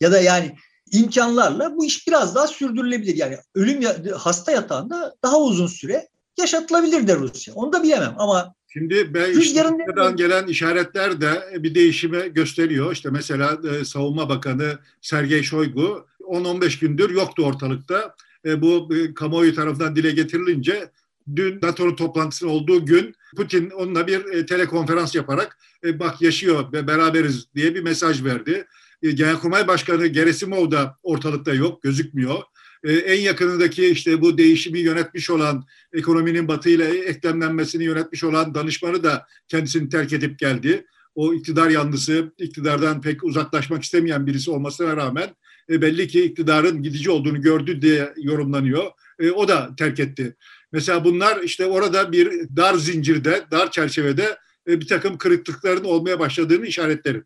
[0.01, 0.55] ya da yani
[0.91, 3.15] imkanlarla bu iş biraz daha sürdürülebilir.
[3.15, 3.83] Yani ölüm
[4.17, 7.53] hasta yatağında daha uzun süre yaşatılabilir de Rusya.
[7.53, 12.91] Onu da bilemem ama Şimdi ben Rusya'dan gelen işaretler de bir değişimi gösteriyor.
[12.91, 18.15] İşte mesela e, Savunma Bakanı Sergey Shoigu 10-15 gündür yoktu ortalıkta.
[18.45, 20.91] E, bu e, kamuoyu tarafından dile getirilince
[21.35, 26.87] dün NATO'nun toplantısının olduğu gün Putin onunla bir e, telekonferans yaparak e, bak yaşıyor ve
[26.87, 28.65] beraberiz diye bir mesaj verdi.
[29.03, 32.43] E, Genelkurmay Başkanı Gerasimov da ortalıkta yok, gözükmüyor.
[32.83, 39.27] E, en yakınındaki işte bu değişimi yönetmiş olan, ekonominin batıyla eklemlenmesini yönetmiş olan danışmanı da
[39.47, 40.85] kendisini terk edip geldi.
[41.15, 45.35] O iktidar yanlısı, iktidardan pek uzaklaşmak istemeyen birisi olmasına rağmen
[45.69, 48.91] belli ki iktidarın gidici olduğunu gördü diye yorumlanıyor.
[49.35, 50.35] O da terk etti.
[50.75, 56.65] Mesela bunlar işte orada bir dar zincirde, dar çerçevede e, bir takım kırıklıkların olmaya başladığını
[56.65, 57.23] işaretleri.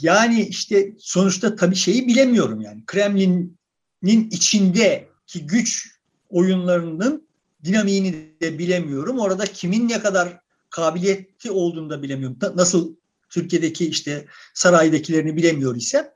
[0.00, 2.82] Yani işte sonuçta tabii şeyi bilemiyorum yani.
[2.86, 7.28] Kremlin'in içindeki güç oyunlarının
[7.64, 9.18] dinamiğini de bilemiyorum.
[9.18, 12.38] Orada kimin ne kadar kabiliyetli olduğunu da bilemiyorum.
[12.54, 12.96] Nasıl
[13.30, 16.13] Türkiye'deki işte saraydakilerini bilemiyor ise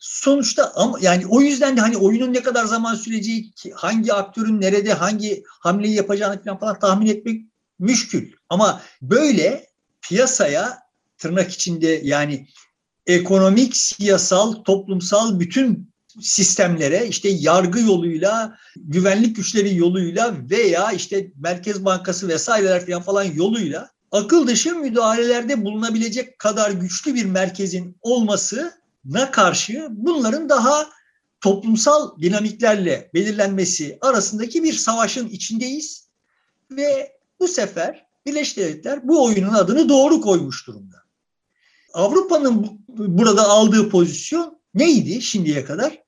[0.00, 4.92] sonuçta ama yani o yüzden de hani oyunun ne kadar zaman süreceği, hangi aktörün nerede
[4.92, 7.42] hangi hamleyi yapacağını falan, falan tahmin etmek
[7.78, 8.32] müşkül.
[8.48, 9.66] Ama böyle
[10.02, 10.78] piyasaya
[11.18, 12.46] tırnak içinde yani
[13.06, 22.28] ekonomik, siyasal, toplumsal bütün sistemlere işte yargı yoluyla, güvenlik güçleri yoluyla veya işte Merkez Bankası
[22.28, 27.96] vesaireler falan falan yoluyla akıl dışı müdahalelerde bulunabilecek kadar güçlü bir merkezin
[29.06, 30.90] olmasına karşı bunların daha
[31.40, 36.08] toplumsal dinamiklerle belirlenmesi arasındaki bir savaşın içindeyiz
[36.70, 40.96] ve bu sefer Birleşik Devletler bu oyunun adını doğru koymuş durumda.
[41.94, 46.02] Avrupa'nın burada aldığı pozisyon neydi şimdiye kadar?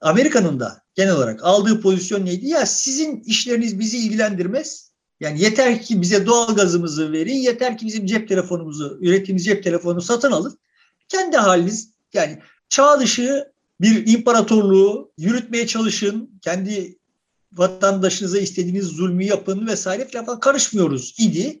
[0.00, 2.46] Amerika'nın da genel olarak aldığı pozisyon neydi?
[2.46, 4.90] Ya sizin işleriniz bizi ilgilendirmez.
[5.20, 10.02] Yani yeter ki bize doğal gazımızı verin, yeter ki bizim cep telefonumuzu, ürettiğimiz cep telefonunu
[10.02, 10.58] satın alın.
[11.08, 16.98] Kendi haliniz yani çağ dışı bir imparatorluğu yürütmeye çalışın, kendi
[17.52, 21.60] vatandaşınıza istediğiniz zulmü yapın vesaire falan karışmıyoruz idi.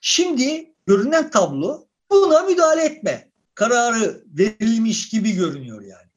[0.00, 6.10] Şimdi görünen tablo buna müdahale etme kararı verilmiş gibi görünüyor yani.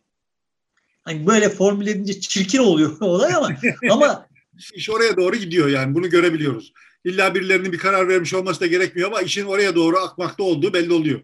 [1.02, 3.50] Hani böyle formüle edince çirkin oluyor olay ama
[3.90, 4.28] ama
[4.74, 6.74] iş oraya doğru gidiyor yani bunu görebiliyoruz.
[7.04, 10.94] İlla birilerinin bir karar vermiş olması da gerekmiyor ama işin oraya doğru akmakta olduğu belli
[10.94, 11.22] oluyor.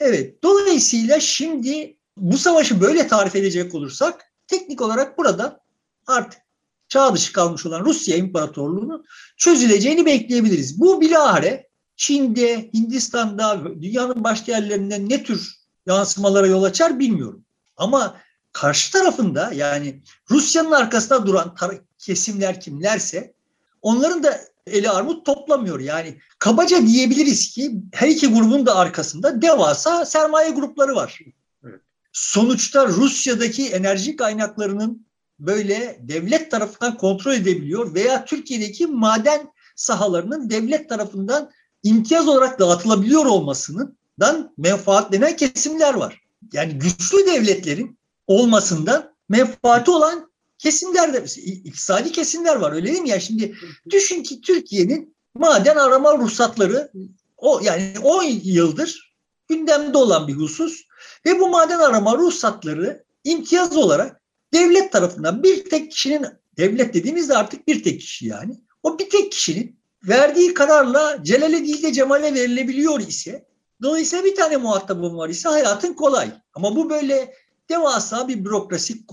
[0.00, 0.42] Evet.
[0.42, 5.60] Dolayısıyla şimdi bu savaşı böyle tarif edecek olursak teknik olarak burada
[6.06, 6.40] artık
[6.88, 9.04] çağ dışı kalmış olan Rusya İmparatorluğu'nun
[9.36, 10.80] çözüleceğini bekleyebiliriz.
[10.80, 17.44] Bu bilahare Çin'de, Hindistan'da, dünyanın başka yerlerinde ne tür yansımalara yol açar bilmiyorum.
[17.76, 18.16] Ama
[18.52, 21.54] karşı tarafında yani Rusya'nın arkasında duran
[21.98, 23.34] kesimler kimlerse
[23.82, 25.80] onların da eli armut toplamıyor.
[25.80, 31.18] Yani kabaca diyebiliriz ki her iki grubun da arkasında devasa sermaye grupları var.
[31.64, 31.80] Evet.
[32.12, 35.06] Sonuçta Rusya'daki enerji kaynaklarının
[35.38, 41.50] böyle devlet tarafından kontrol edebiliyor veya Türkiye'deki maden sahalarının devlet tarafından
[41.82, 46.20] imtiyaz olarak dağıtılabiliyor olmasından menfaatlenen kesimler var.
[46.52, 50.29] Yani güçlü devletlerin olmasından menfaati olan
[50.60, 53.54] kesimler de iktisadi kesimler var öyle değil mi ya şimdi
[53.90, 56.92] düşün ki Türkiye'nin maden arama ruhsatları
[57.36, 59.16] o yani 10 yıldır
[59.48, 60.82] gündemde olan bir husus
[61.26, 64.20] ve bu maden arama ruhsatları imtiyaz olarak
[64.52, 69.32] devlet tarafından bir tek kişinin devlet dediğimizde artık bir tek kişi yani o bir tek
[69.32, 73.46] kişinin verdiği kararla Celal'e değil de Cemal'e verilebiliyor ise
[73.82, 76.30] dolayısıyla bir tane muhatabım var ise hayatın kolay.
[76.54, 77.34] Ama bu böyle
[77.68, 79.06] devasa bir bürokrasi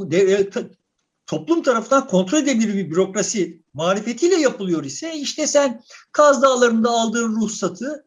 [1.28, 8.06] toplum tarafından kontrol edilebilir bir bürokrasi marifetiyle yapılıyor ise işte sen Kaz Dağları'nda aldığın ruhsatı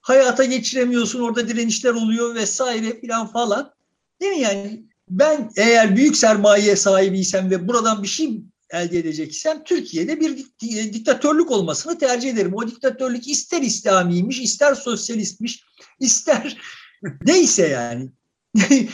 [0.00, 3.72] hayata geçiremiyorsun orada direnişler oluyor vesaire filan falan.
[4.20, 10.20] Değil mi yani ben eğer büyük sermaye sahibiysem ve buradan bir şey elde edeceksem Türkiye'de
[10.20, 10.46] bir
[10.92, 12.54] diktatörlük olmasını tercih ederim.
[12.54, 15.64] O diktatörlük ister İslamiymiş, ister sosyalistmiş,
[16.00, 16.58] ister
[17.26, 18.10] neyse yani.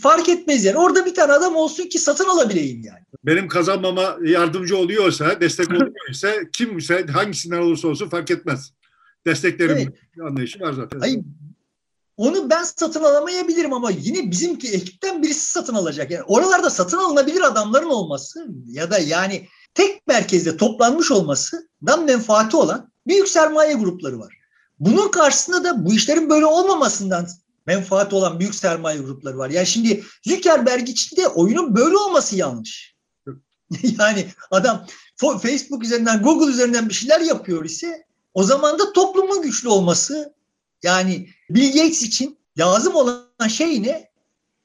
[0.00, 0.78] Fark etmez yani.
[0.78, 3.00] Orada bir tane adam olsun ki satın alabileyim yani.
[3.24, 8.72] Benim kazanmama yardımcı oluyorsa, destek oluyorsa kimse hangisinden olursa olsun fark etmez.
[9.26, 9.94] Desteklerim evet.
[10.30, 11.00] anlayışı var zaten.
[11.00, 11.20] Hayır,
[12.16, 16.10] onu ben satın alamayabilirim ama yine bizimki ekipten birisi satın alacak.
[16.10, 22.92] Yani oralarda satın alınabilir adamların olması ya da yani tek merkezde toplanmış olmasından menfaati olan
[23.06, 24.34] büyük sermaye grupları var.
[24.80, 27.28] Bunun karşısında da bu işlerin böyle olmamasından
[27.66, 29.50] menfaati olan büyük sermaye grupları var.
[29.50, 32.96] Yani şimdi Zuckerberg için de oyunun böyle olması yanlış.
[33.98, 34.86] yani adam
[35.42, 40.34] Facebook üzerinden, Google üzerinden bir şeyler yapıyor ise o zaman da toplumun güçlü olması
[40.82, 44.10] yani Bill Gates için lazım olan şey ne?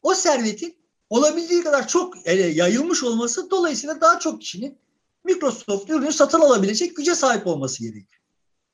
[0.01, 0.75] O servetin
[1.09, 4.77] olabildiği kadar çok yayılmış olması dolayısıyla daha çok kişinin
[5.23, 8.20] Microsoft ürünü satın alabilecek güce sahip olması gerekiyor.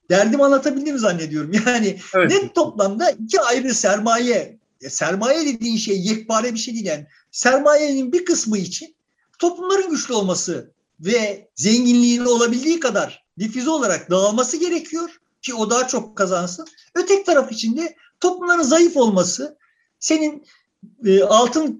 [0.09, 1.51] Derdimi anlatabildiğimi zannediyorum.
[1.65, 2.31] Yani evet.
[2.31, 4.57] net toplamda iki ayrı sermaye,
[4.89, 7.05] sermaye dediğin şey yekpare bir şey değil yani.
[7.31, 8.95] Sermayenin bir kısmı için
[9.39, 15.09] toplumların güçlü olması ve zenginliğinin olabildiği kadar difüze olarak dağılması gerekiyor
[15.41, 16.67] ki o daha çok kazansın.
[16.95, 19.57] Öteki taraf için de toplumların zayıf olması,
[19.99, 20.45] senin
[21.05, 21.79] e, altın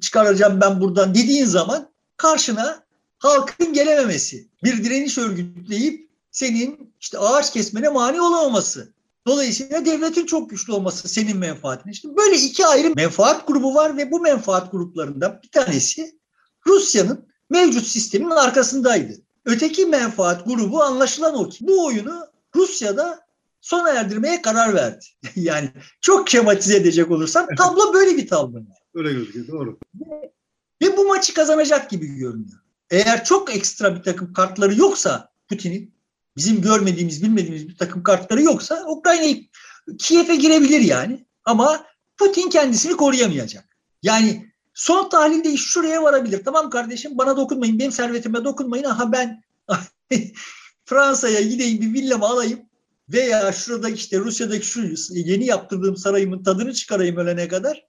[0.00, 2.84] çıkaracağım ben buradan dediğin zaman karşına
[3.18, 6.03] halkın gelememesi, bir direniş örgütleyip
[6.34, 8.92] senin işte ağaç kesmene mani olamaması.
[9.26, 11.92] Dolayısıyla devletin çok güçlü olması senin menfaatine.
[11.92, 16.18] İşte böyle iki ayrı menfaat grubu var ve bu menfaat gruplarından bir tanesi
[16.66, 19.12] Rusya'nın mevcut sistemin arkasındaydı.
[19.44, 23.26] Öteki menfaat grubu anlaşılan o ki bu oyunu Rusya'da
[23.60, 25.04] sona erdirmeye karar verdi.
[25.36, 25.70] yani
[26.00, 28.58] çok şematize edecek olursam tablo böyle bir tablo.
[28.94, 29.78] Öyle gözüküyor doğru.
[29.94, 30.32] Ve,
[30.82, 32.60] ve bu maçı kazanacak gibi görünüyor.
[32.90, 35.93] Eğer çok ekstra bir takım kartları yoksa Putin'in
[36.36, 39.40] bizim görmediğimiz, bilmediğimiz bir takım kartları yoksa Ukrayna
[39.98, 41.26] Kiev'e girebilir yani.
[41.44, 43.64] Ama Putin kendisini koruyamayacak.
[44.02, 46.44] Yani son tahlilde iş şuraya varabilir.
[46.44, 48.84] Tamam kardeşim bana dokunmayın, benim servetime dokunmayın.
[48.84, 49.42] Aha ben
[50.84, 52.60] Fransa'ya gideyim bir villamı alayım
[53.08, 57.86] veya şurada işte Rusya'daki şu yeni yaptırdığım sarayımın tadını çıkarayım ölene kadar.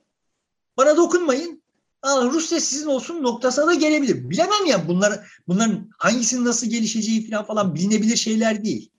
[0.78, 1.65] Bana dokunmayın.
[2.06, 4.30] Rusya sizin olsun noktasına da gelebilir.
[4.30, 8.92] Bilemem ya bunlar, bunların hangisinin nasıl gelişeceği falan falan bilinebilir şeyler değil.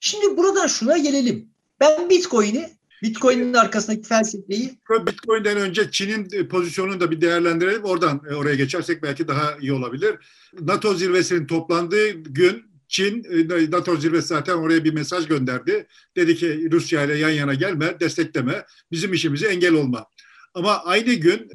[0.00, 1.48] Şimdi buradan şuna gelelim.
[1.80, 2.70] Ben Bitcoin'i
[3.02, 7.84] Bitcoin'in arkasındaki felsefeyi Bitcoin'den önce Çin'in pozisyonunu da bir değerlendirelim.
[7.84, 10.16] Oradan e, oraya geçersek belki daha iyi olabilir.
[10.60, 15.86] NATO zirvesinin toplandığı gün Çin, e, NATO zirvesi zaten oraya bir mesaj gönderdi.
[16.16, 20.06] Dedi ki Rusya ile yan yana gelme, destekleme, bizim işimizi engel olma.
[20.54, 21.50] Ama aynı gün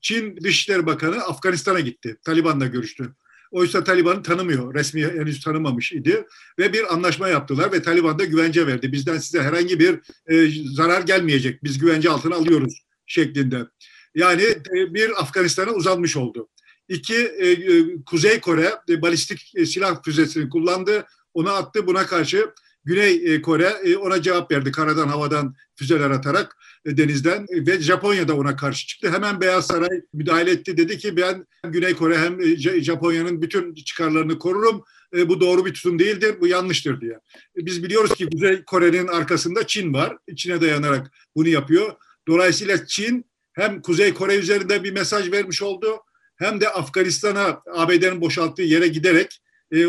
[0.00, 2.16] Çin Dışişleri Bakanı Afganistan'a gitti.
[2.24, 3.14] Taliban'la görüştü.
[3.50, 4.74] Oysa Taliban'ı tanımıyor.
[4.74, 6.26] Resmi henüz tanımamış idi.
[6.58, 8.92] Ve bir anlaşma yaptılar ve Taliban da güvence verdi.
[8.92, 11.64] Bizden size herhangi bir e, zarar gelmeyecek.
[11.64, 13.66] Biz güvence altına alıyoruz şeklinde.
[14.14, 16.48] Yani e, bir Afganistan'a uzanmış oldu.
[16.88, 21.06] İki, e, e Kuzey Kore e, balistik e, silah füzesini kullandı.
[21.34, 21.86] Ona attı.
[21.86, 22.50] Buna karşı
[22.86, 28.28] Güney e, Kore e, ona cevap verdi karadan havadan füzeler atarak e, denizden ve Japonya
[28.28, 29.12] da ona karşı çıktı.
[29.12, 30.76] Hemen Beyaz Saray müdahale etti.
[30.76, 34.84] Dedi ki ben Güney Kore hem Japonya'nın bütün çıkarlarını korurum
[35.28, 37.18] bu doğru bir tutum değildir, bu yanlıştır diye.
[37.56, 40.16] Biz biliyoruz ki Kuzey Kore'nin arkasında Çin var.
[40.36, 41.92] Çin'e dayanarak bunu yapıyor.
[42.28, 46.00] Dolayısıyla Çin hem Kuzey Kore üzerinde bir mesaj vermiş oldu
[46.36, 49.40] hem de Afganistan'a ABD'nin boşalttığı yere giderek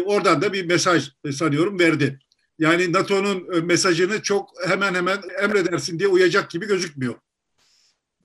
[0.06, 2.20] oradan da bir mesaj sanıyorum verdi.
[2.60, 7.16] Yani NATO'nun e, mesajını çok hemen hemen emredersin diye uyacak gibi gözükmüyor.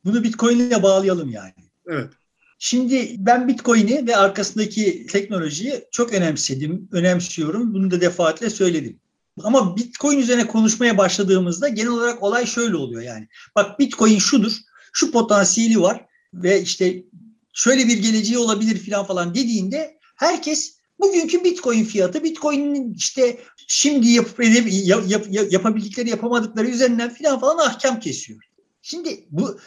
[0.04, 1.54] Bunu Bitcoin ile bağlayalım yani.
[1.86, 2.12] Evet.
[2.58, 7.74] Şimdi ben Bitcoin'i ve arkasındaki teknolojiyi çok önemsedim, önemsiyorum.
[7.74, 9.00] Bunu da defaatle söyledim.
[9.42, 13.28] Ama Bitcoin üzerine konuşmaya başladığımızda genel olarak olay şöyle oluyor yani.
[13.56, 14.52] Bak Bitcoin şudur,
[14.92, 17.04] şu potansiyeli var ve işte
[17.52, 23.38] şöyle bir geleceği olabilir filan falan dediğinde herkes bugünkü Bitcoin fiyatı, Bitcoin'in işte
[23.68, 24.28] şimdi yap,
[24.68, 28.40] yap, yap, yapabildikleri yapamadıkları üzerinden filan falan ahkam kesiyor.
[28.82, 29.58] Şimdi bu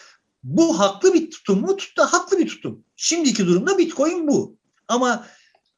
[0.44, 1.78] bu haklı bir tutum mu?
[1.78, 2.84] Tut da haklı bir tutum.
[2.96, 4.58] Şimdiki durumda Bitcoin bu.
[4.88, 5.28] Ama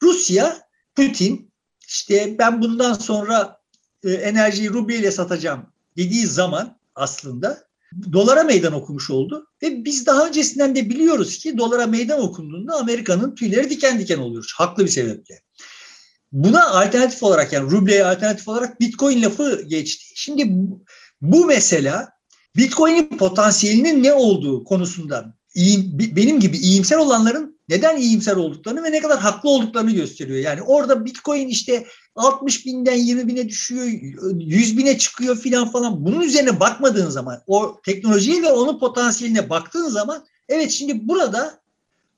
[0.04, 1.52] Rusya, Putin
[1.88, 3.62] işte ben bundan sonra
[4.04, 5.66] e, enerjiyi rubleyle satacağım
[5.98, 7.68] dediği zaman aslında
[8.14, 9.48] dolara meydan okumuş oldu.
[9.64, 14.54] Ve biz daha öncesinden de biliyoruz ki dolara meydan okunduğunda Amerika'nın tüyleri diken diken oluyor.
[14.58, 15.42] Haklı bir sebeple.
[16.38, 20.06] Buna alternatif olarak yani rubleye alternatif olarak Bitcoin lafı geçti.
[20.16, 20.46] Şimdi
[21.22, 22.10] bu, mesela
[22.56, 25.34] Bitcoin'in potansiyelinin ne olduğu konusunda
[26.16, 30.40] benim gibi iyimser olanların neden iyimser olduklarını ve ne kadar haklı olduklarını gösteriyor.
[30.40, 33.86] Yani orada Bitcoin işte 60 binden 20 bine düşüyor,
[34.40, 36.06] 100 bine çıkıyor filan falan.
[36.06, 41.60] Bunun üzerine bakmadığın zaman, o teknolojiye ve onun potansiyeline baktığın zaman evet şimdi burada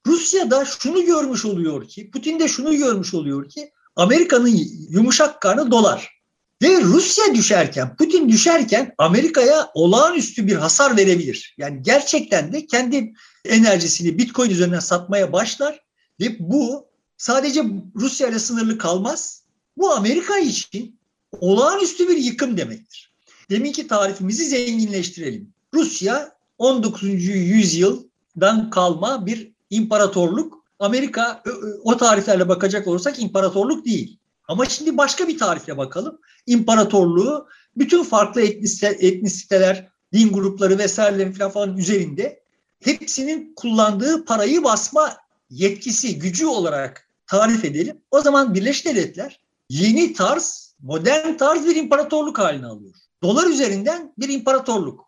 [0.08, 5.72] Rusya da şunu görmüş oluyor ki, Putin de şunu görmüş oluyor ki Amerika'nın yumuşak karnı
[5.72, 6.20] dolar.
[6.62, 11.56] Ve Rusya düşerken, Putin düşerken Amerika'ya olağanüstü bir hasar verebilir.
[11.58, 13.14] Yani gerçekten de kendi
[13.46, 15.80] enerjisini Bitcoin üzerinden satmaya başlar
[16.20, 17.64] ve bu sadece
[17.96, 19.44] Rusya ile sınırlı kalmaz.
[19.78, 21.00] Bu Amerika için
[21.40, 23.14] olağanüstü bir yıkım demektir.
[23.50, 25.54] Deminki tarifimizi zenginleştirelim.
[25.74, 27.04] Rusya 19.
[27.28, 30.59] yüzyıldan kalma bir imparatorluk.
[30.80, 31.44] Amerika
[31.84, 34.20] o tariflerle bakacak olursak imparatorluk değil.
[34.48, 36.20] Ama şimdi başka bir tarifle bakalım.
[36.46, 42.40] İmparatorluğu bütün farklı etnisiteler, din grupları falan, falan üzerinde
[42.84, 45.18] hepsinin kullandığı parayı basma
[45.50, 48.02] yetkisi, gücü olarak tarif edelim.
[48.12, 49.40] O zaman Birleşik Devletler
[49.70, 52.94] yeni tarz, modern tarz bir imparatorluk haline alıyor.
[53.24, 55.06] Dolar üzerinden bir imparatorluk.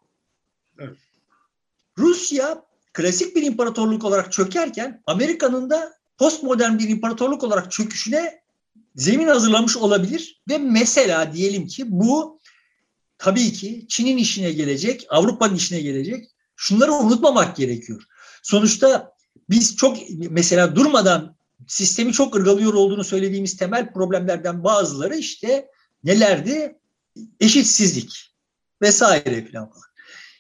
[0.79, 0.97] Evet.
[1.97, 8.41] Rusya klasik bir imparatorluk olarak çökerken Amerika'nın da postmodern bir imparatorluk olarak çöküşüne
[8.95, 12.39] zemin hazırlamış olabilir ve mesela diyelim ki bu
[13.17, 16.30] tabii ki Çin'in işine gelecek, Avrupa'nın işine gelecek.
[16.56, 18.04] Şunları unutmamak gerekiyor.
[18.43, 19.13] Sonuçta
[19.49, 19.97] biz çok
[20.30, 21.36] mesela durmadan
[21.67, 25.67] sistemi çok ırgalıyor olduğunu söylediğimiz temel problemlerden bazıları işte
[26.04, 26.77] nelerdi?
[27.39, 28.34] Eşitsizlik
[28.82, 29.71] vesaire falan.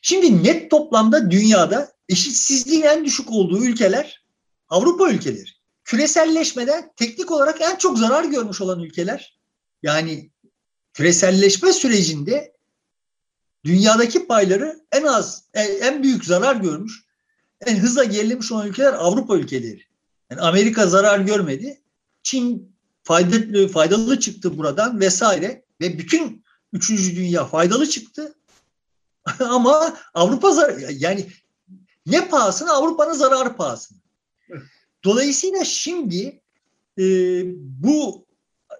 [0.01, 4.23] Şimdi net toplamda dünyada eşitsizliğin en düşük olduğu ülkeler
[4.69, 5.49] Avrupa ülkeleri
[5.83, 9.39] küreselleşmeden teknik olarak en çok zarar görmüş olan ülkeler.
[9.83, 10.31] Yani
[10.93, 12.53] küreselleşme sürecinde
[13.65, 17.03] dünyadaki payları en az, en büyük zarar görmüş,
[17.65, 19.83] en hızla gerilemiş olan ülkeler Avrupa ülkeleri.
[20.29, 21.81] Yani Amerika zarar görmedi.
[22.23, 26.43] Çin faydalı, faydalı çıktı buradan vesaire ve bütün
[26.73, 28.35] üçüncü dünya faydalı çıktı.
[29.39, 31.27] Ama Avrupa zarar, yani
[32.05, 33.97] ne pahasına Avrupa'nın zararı pahasına.
[35.03, 36.41] Dolayısıyla şimdi
[36.99, 37.03] e,
[37.57, 38.25] bu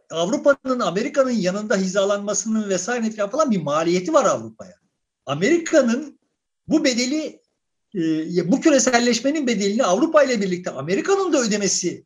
[0.09, 4.75] Avrupa'nın Amerika'nın yanında hizalanmasının vesaire falan bir maliyeti var Avrupa'ya.
[5.25, 6.19] Amerika'nın
[6.67, 7.41] bu bedeli
[7.95, 12.05] e, bu küreselleşmenin bedelini Avrupa ile birlikte Amerika'nın da ödemesi,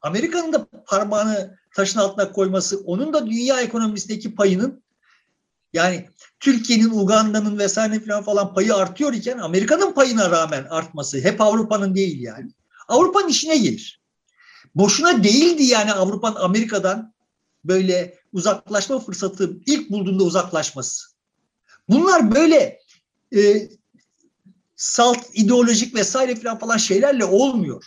[0.00, 4.83] Amerika'nın da parmağını taşın altına koyması, onun da dünya ekonomisindeki payının
[5.74, 6.08] yani
[6.40, 12.20] Türkiye'nin, Uganda'nın vesaire falan falan payı artıyor iken Amerika'nın payına rağmen artması hep Avrupa'nın değil
[12.20, 12.50] yani.
[12.88, 14.00] Avrupa'nın işine gelir.
[14.74, 17.14] Boşuna değildi yani Avrupa'nın Amerika'dan
[17.64, 21.06] böyle uzaklaşma fırsatı ilk bulduğunda uzaklaşması.
[21.88, 22.80] Bunlar böyle
[23.36, 23.68] e,
[24.76, 27.84] salt, ideolojik vesaire falan falan şeylerle olmuyor.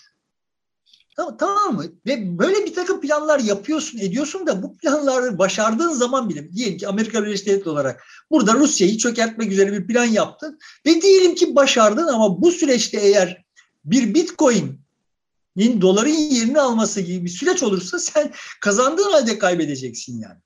[1.18, 1.86] Tamam, tamam mı?
[2.06, 6.88] Ve böyle bir takım planlar yapıyorsun, ediyorsun da bu planları başardığın zaman bile diyelim ki
[6.88, 12.08] Amerika Birleşik Devletleri olarak burada Rusya'yı çökertmek üzere bir plan yaptın ve diyelim ki başardın
[12.08, 13.46] ama bu süreçte eğer
[13.86, 14.82] bir Bitcoin
[15.58, 20.40] doların yerini alması gibi bir süreç olursa sen kazandığın halde kaybedeceksin yani.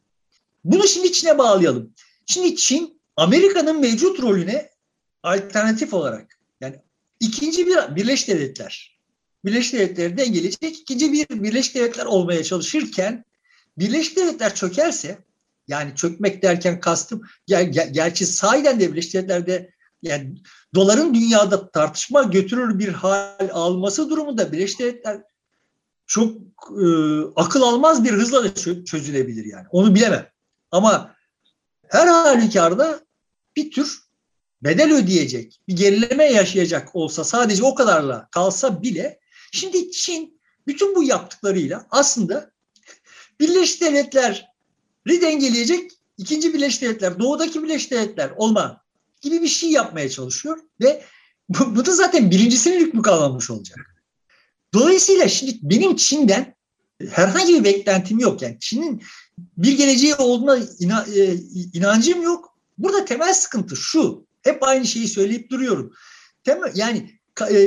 [0.63, 1.93] Bunu şimdi Çin'e bağlayalım.
[2.25, 4.69] Şimdi Çin Amerika'nın mevcut rolüne
[5.23, 6.75] alternatif olarak yani
[7.19, 8.90] ikinci bir Birleşik Devletler
[9.45, 13.25] Birleşik Devletler'den gelecek ikinci bir Birleşik Devletler olmaya çalışırken
[13.77, 15.17] Birleşik Devletler çökerse
[15.67, 17.61] yani çökmek derken kastım ger,
[17.91, 19.71] gerçi sahiden de Birleşik Devletler'de
[20.01, 20.35] yani
[20.75, 25.21] doların dünyada tartışma götürür bir hal alması durumunda Birleşik Devletler
[26.07, 26.37] çok
[26.81, 26.85] e,
[27.35, 28.53] akıl almaz bir hızla da
[28.85, 29.65] çözülebilir yani.
[29.71, 30.27] Onu bilemem.
[30.71, 31.15] Ama
[31.87, 32.99] her halükarda
[33.55, 33.99] bir tür
[34.63, 39.20] bedel ödeyecek, bir gerileme yaşayacak olsa sadece o kadarla kalsa bile
[39.51, 42.51] şimdi Çin bütün bu yaptıklarıyla aslında
[43.39, 48.83] Birleşik Devletler'i dengeleyecek ikinci Birleşik Devletler, doğudaki Birleşik Devletler olma
[49.21, 51.03] gibi bir şey yapmaya çalışıyor ve
[51.49, 53.77] bu, bu da zaten birincisinin hükmü kalmamış olacak.
[54.73, 56.55] Dolayısıyla şimdi benim Çin'den
[57.09, 58.41] herhangi bir beklentim yok.
[58.41, 59.03] Yani Çin'in
[59.57, 61.33] bir geleceği olduğuna e,
[61.73, 62.57] inancım yok.
[62.77, 64.25] Burada temel sıkıntı şu.
[64.41, 65.93] Hep aynı şeyi söyleyip duruyorum.
[66.43, 67.19] Temel, yani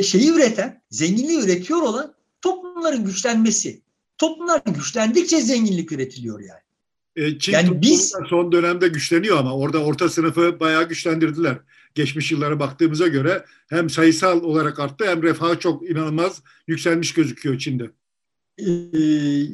[0.02, 3.82] şeyi üreten, zenginliği üretiyor olan toplumların güçlenmesi.
[4.18, 6.64] Toplumlar güçlendikçe zenginlik üretiliyor yani.
[7.16, 11.58] E, Çin yani biz son dönemde güçleniyor ama orada orta sınıfı bayağı güçlendirdiler.
[11.94, 17.90] Geçmiş yıllara baktığımıza göre hem sayısal olarak arttı hem refahı çok inanılmaz yükselmiş gözüküyor Çin'de.
[18.58, 18.64] Ee,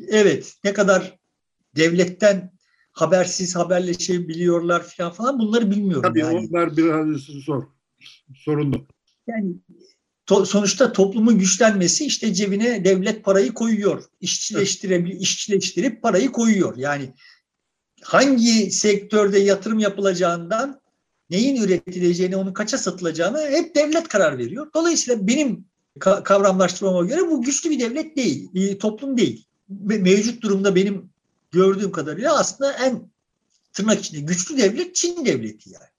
[0.09, 1.19] evet ne kadar
[1.77, 2.53] devletten
[2.93, 6.03] habersiz haberleşebiliyorlar falan falan bunları bilmiyorum.
[6.03, 6.39] Tabii yani.
[6.39, 7.63] onlar biraz zor,
[8.35, 8.87] sorunlu.
[9.27, 9.55] Yani
[10.31, 14.05] to, sonuçta toplumun güçlenmesi işte cebine devlet parayı koyuyor.
[14.21, 16.77] İşçileştirebil, işçileştirip parayı koyuyor.
[16.77, 17.15] Yani
[18.03, 20.81] hangi sektörde yatırım yapılacağından
[21.31, 24.67] neyin üretileceğini, onun kaça satılacağını hep devlet karar veriyor.
[24.75, 25.65] Dolayısıyla benim
[25.99, 29.45] kavramlaştırmama göre bu güçlü bir devlet değil, bir toplum değil.
[29.69, 31.11] Mevcut durumda benim
[31.51, 33.11] gördüğüm kadarıyla aslında en
[33.73, 35.91] tırnak içinde güçlü devlet Çin devleti yani.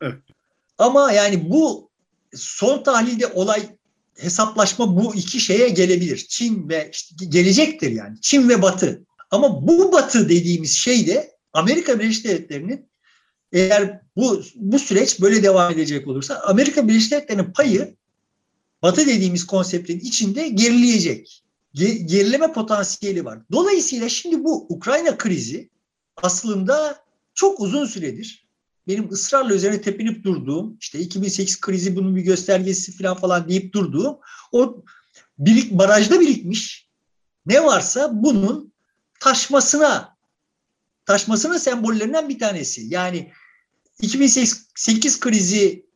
[0.00, 0.22] Evet.
[0.78, 1.91] Ama yani bu
[2.36, 3.62] son tahlilde olay
[4.16, 6.26] hesaplaşma bu iki şeye gelebilir.
[6.28, 8.20] Çin ve işte gelecektir yani.
[8.20, 9.02] Çin ve Batı.
[9.30, 12.88] Ama bu Batı dediğimiz şey de Amerika Birleşik Devletleri'nin
[13.52, 17.96] eğer bu bu süreç böyle devam edecek olursa Amerika Birleşik Devletleri'nin payı
[18.82, 21.42] Batı dediğimiz konseptin içinde gerileyecek.
[21.74, 23.38] Gerileme potansiyeli var.
[23.52, 25.68] Dolayısıyla şimdi bu Ukrayna krizi
[26.16, 27.04] aslında
[27.34, 28.41] çok uzun süredir
[28.88, 34.18] benim ısrarla üzerine tepinip durduğum işte 2008 krizi bunun bir göstergesi falan falan deyip durduğum
[34.52, 34.84] o
[35.38, 36.88] birik, barajda birikmiş
[37.46, 38.72] ne varsa bunun
[39.20, 40.16] taşmasına
[41.06, 42.82] taşmasının sembollerinden bir tanesi.
[42.86, 43.32] Yani
[44.00, 45.86] 2008 krizi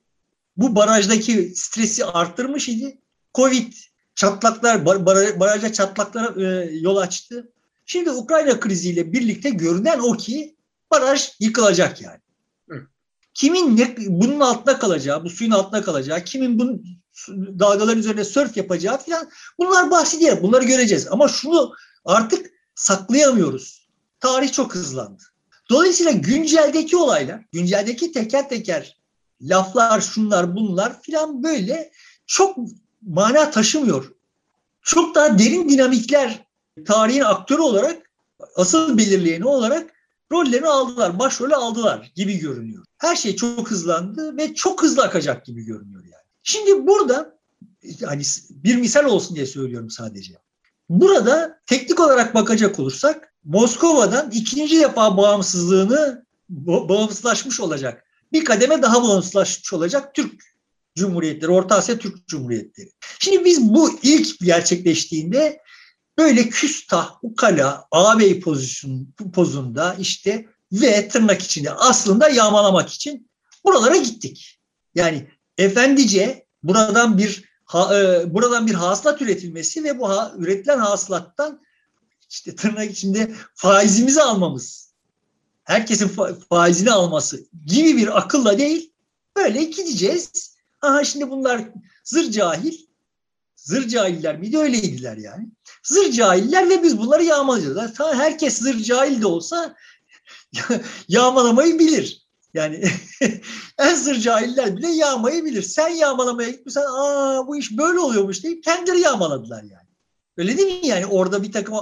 [0.56, 2.98] bu barajdaki stresi arttırmış idi.
[3.34, 3.72] Covid
[4.14, 4.86] çatlaklar,
[5.40, 7.52] barajda çatlaklara e, yol açtı.
[7.86, 10.56] Şimdi Ukrayna kriziyle birlikte görünen o ki
[10.90, 12.20] baraj yıkılacak yani.
[13.36, 16.82] Kimin ne, bunun altında kalacağı, bu suyun altında kalacağı, kimin bunun
[17.58, 20.32] dalgaların üzerine sörf yapacağı falan bunlar bahsi değil.
[20.42, 21.06] Bunları göreceğiz.
[21.10, 21.72] Ama şunu
[22.04, 23.88] artık saklayamıyoruz.
[24.20, 25.22] Tarih çok hızlandı.
[25.70, 28.96] Dolayısıyla günceldeki olaylar, günceldeki teker teker
[29.40, 31.92] laflar, şunlar, bunlar filan böyle
[32.26, 32.56] çok
[33.02, 34.12] mana taşımıyor.
[34.82, 36.46] Çok daha derin dinamikler
[36.86, 38.10] tarihin aktörü olarak,
[38.56, 39.95] asıl belirleyeni olarak
[40.32, 42.84] rollerini aldılar, başrolü aldılar gibi görünüyor.
[42.98, 46.24] Her şey çok hızlandı ve çok hızlı akacak gibi görünüyor yani.
[46.42, 47.38] Şimdi burada
[48.04, 50.34] hani bir misal olsun diye söylüyorum sadece.
[50.88, 58.04] Burada teknik olarak bakacak olursak Moskova'dan ikinci defa bağımsızlığını bağımsızlaşmış olacak.
[58.32, 60.42] Bir kademe daha bağımsızlaşmış olacak Türk
[60.96, 62.90] Cumhuriyetleri, Orta Asya Türk Cumhuriyetleri.
[63.18, 65.60] Şimdi biz bu ilk gerçekleştiğinde
[66.18, 73.30] böyle küstah, ukala, ağabey pozisyon, pozunda işte ve tırnak içinde aslında yağmalamak için
[73.64, 74.60] buralara gittik.
[74.94, 81.60] Yani efendice buradan bir ha, e, buradan bir hasılat üretilmesi ve bu ha, üretilen hasılattan
[82.30, 84.92] işte tırnak içinde faizimizi almamız,
[85.64, 88.92] herkesin fa- faizini alması gibi bir akılla değil,
[89.36, 90.56] böyle gideceğiz.
[90.82, 91.60] Aha şimdi bunlar
[92.04, 92.85] zır cahil,
[93.66, 94.58] zır cahiller miydi?
[94.58, 95.48] Öyleydiler yani.
[95.84, 97.94] Zır cahiller ve biz bunları yağmalayacağız.
[97.94, 99.76] Tamam, herkes zır cahil de olsa
[101.08, 102.26] yağmalamayı bilir.
[102.54, 102.84] Yani
[103.78, 105.62] en zır cahiller bile yağmayı bilir.
[105.62, 109.88] Sen yağmalamaya gitmişsen aa bu iş böyle oluyormuş deyip kendileri yağmaladılar yani.
[110.36, 111.74] Öyle değil mi yani orada bir takım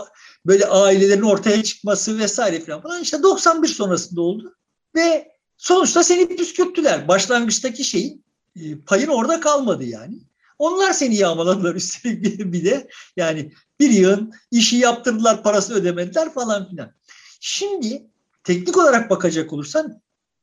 [0.46, 4.56] böyle ailelerin ortaya çıkması vesaire falan falan işte 91 sonrasında oldu.
[4.94, 7.08] Ve sonuçta seni püskürttüler.
[7.08, 8.24] Başlangıçtaki şeyin
[8.56, 10.18] e, payın orada kalmadı yani.
[10.58, 16.92] Onlar seni yağmaladılar üstelik bir, de yani bir yığın işi yaptırdılar parası ödemediler falan filan.
[17.40, 18.06] Şimdi
[18.44, 20.00] teknik olarak bakacak olursan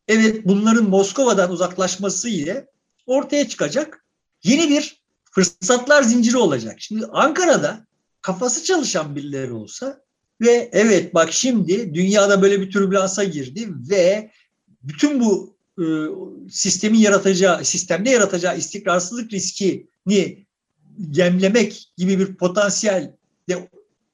[0.07, 2.67] evet bunların Moskova'dan uzaklaşması ile
[3.05, 4.05] ortaya çıkacak
[4.43, 6.75] yeni bir fırsatlar zinciri olacak.
[6.79, 7.85] Şimdi Ankara'da
[8.21, 10.01] kafası çalışan birileri olsa
[10.41, 14.31] Ve evet bak şimdi dünyada böyle bir türbülansa girdi ve
[14.83, 15.85] bütün bu e,
[16.49, 19.31] sistemin yaratacağı, sistemde yaratacağı istikrarsızlık
[20.07, 20.45] riskini
[21.11, 23.13] gemlemek gibi bir potansiyel
[23.49, 23.69] de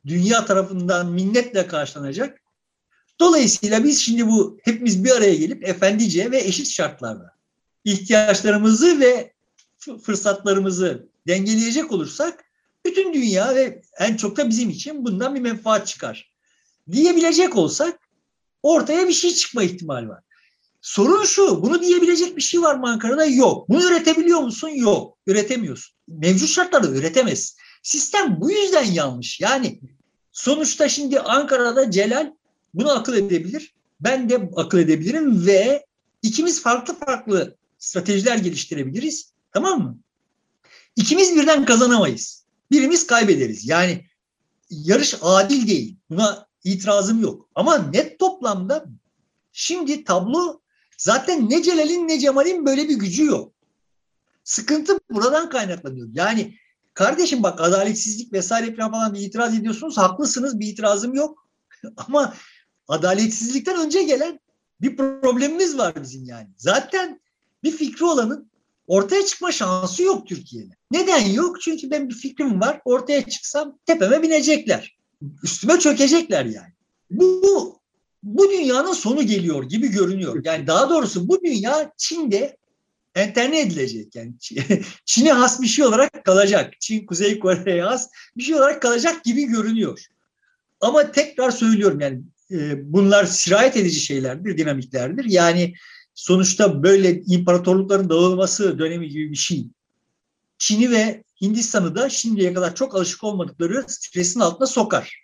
[0.06, 2.42] dünya tarafından minnetle karşılanacak.
[3.20, 7.36] Dolayısıyla biz şimdi bu hepimiz bir araya gelip efendice ve eşit şartlarda
[7.84, 9.34] ihtiyaçlarımızı ve
[10.04, 12.46] fırsatlarımızı dengeleyecek olursak
[12.86, 16.32] bütün dünya ve en çok da bizim için bundan bir menfaat çıkar.
[16.92, 18.00] Diyebilecek olsak
[18.64, 20.24] ortaya bir şey çıkma ihtimali var.
[20.82, 23.26] Sorun şu, bunu diyebilecek bir şey var mı Ankara'da?
[23.26, 23.70] Yok.
[23.70, 24.70] Bunu üretebiliyor musun?
[24.70, 25.18] Yok.
[25.28, 25.96] Üretemiyorsun.
[26.08, 27.56] Mevcut şartlarda üretemez.
[27.84, 29.40] Sistem bu yüzden yanlış.
[29.40, 29.80] Yani
[30.32, 32.34] sonuçta şimdi Ankara'da Celal
[32.74, 33.74] bunu akıl edebilir.
[34.00, 35.86] Ben de akıl edebilirim ve
[36.22, 39.32] ikimiz farklı farklı stratejiler geliştirebiliriz.
[39.54, 39.98] Tamam mı?
[40.96, 42.46] İkimiz birden kazanamayız.
[42.72, 43.68] Birimiz kaybederiz.
[43.68, 44.06] Yani
[44.70, 45.98] yarış adil değil.
[46.10, 47.50] Buna itirazım yok.
[47.56, 48.86] Ama net toplamda
[49.52, 50.62] şimdi tablo
[50.98, 53.54] zaten ne Celal'in ne Cemal'in böyle bir gücü yok.
[54.44, 56.08] Sıkıntı buradan kaynaklanıyor.
[56.14, 56.58] Yani
[56.94, 59.98] kardeşim bak adaletsizlik vesaire falan bir itiraz ediyorsunuz.
[59.98, 61.48] Haklısınız bir itirazım yok.
[61.98, 62.34] Ama
[62.88, 64.40] adaletsizlikten önce gelen
[64.82, 66.48] bir problemimiz var bizim yani.
[66.58, 67.22] Zaten
[67.64, 68.52] bir fikri olanın
[68.88, 70.74] ortaya çıkma şansı yok Türkiye'de.
[70.92, 71.62] Neden yok?
[71.62, 72.82] Çünkü ben bir fikrim var.
[72.86, 74.98] Ortaya çıksam tepeme binecekler.
[75.44, 76.74] Üstüme çökecekler yani.
[77.12, 77.77] Bu
[78.28, 80.42] bu dünyanın sonu geliyor gibi görünüyor.
[80.44, 82.58] Yani daha doğrusu bu dünya Çin'de
[83.16, 84.16] enterne edilecek.
[84.16, 84.34] Yani
[85.06, 86.74] Çin'e has bir şey olarak kalacak.
[86.80, 90.06] Çin, Kuzey Kore'ye has bir şey olarak kalacak gibi görünüyor.
[90.82, 92.22] Ama tekrar söylüyorum yani
[92.52, 95.26] e, bunlar sirayet edici şeylerdir, dinamiklerdir.
[95.26, 95.74] Yani
[96.14, 99.68] sonuçta böyle imparatorlukların dağılması dönemi gibi bir şey.
[100.58, 105.24] Çin'i ve Hindistan'ı da şimdiye kadar çok alışık olmadıkları stresin altına sokar.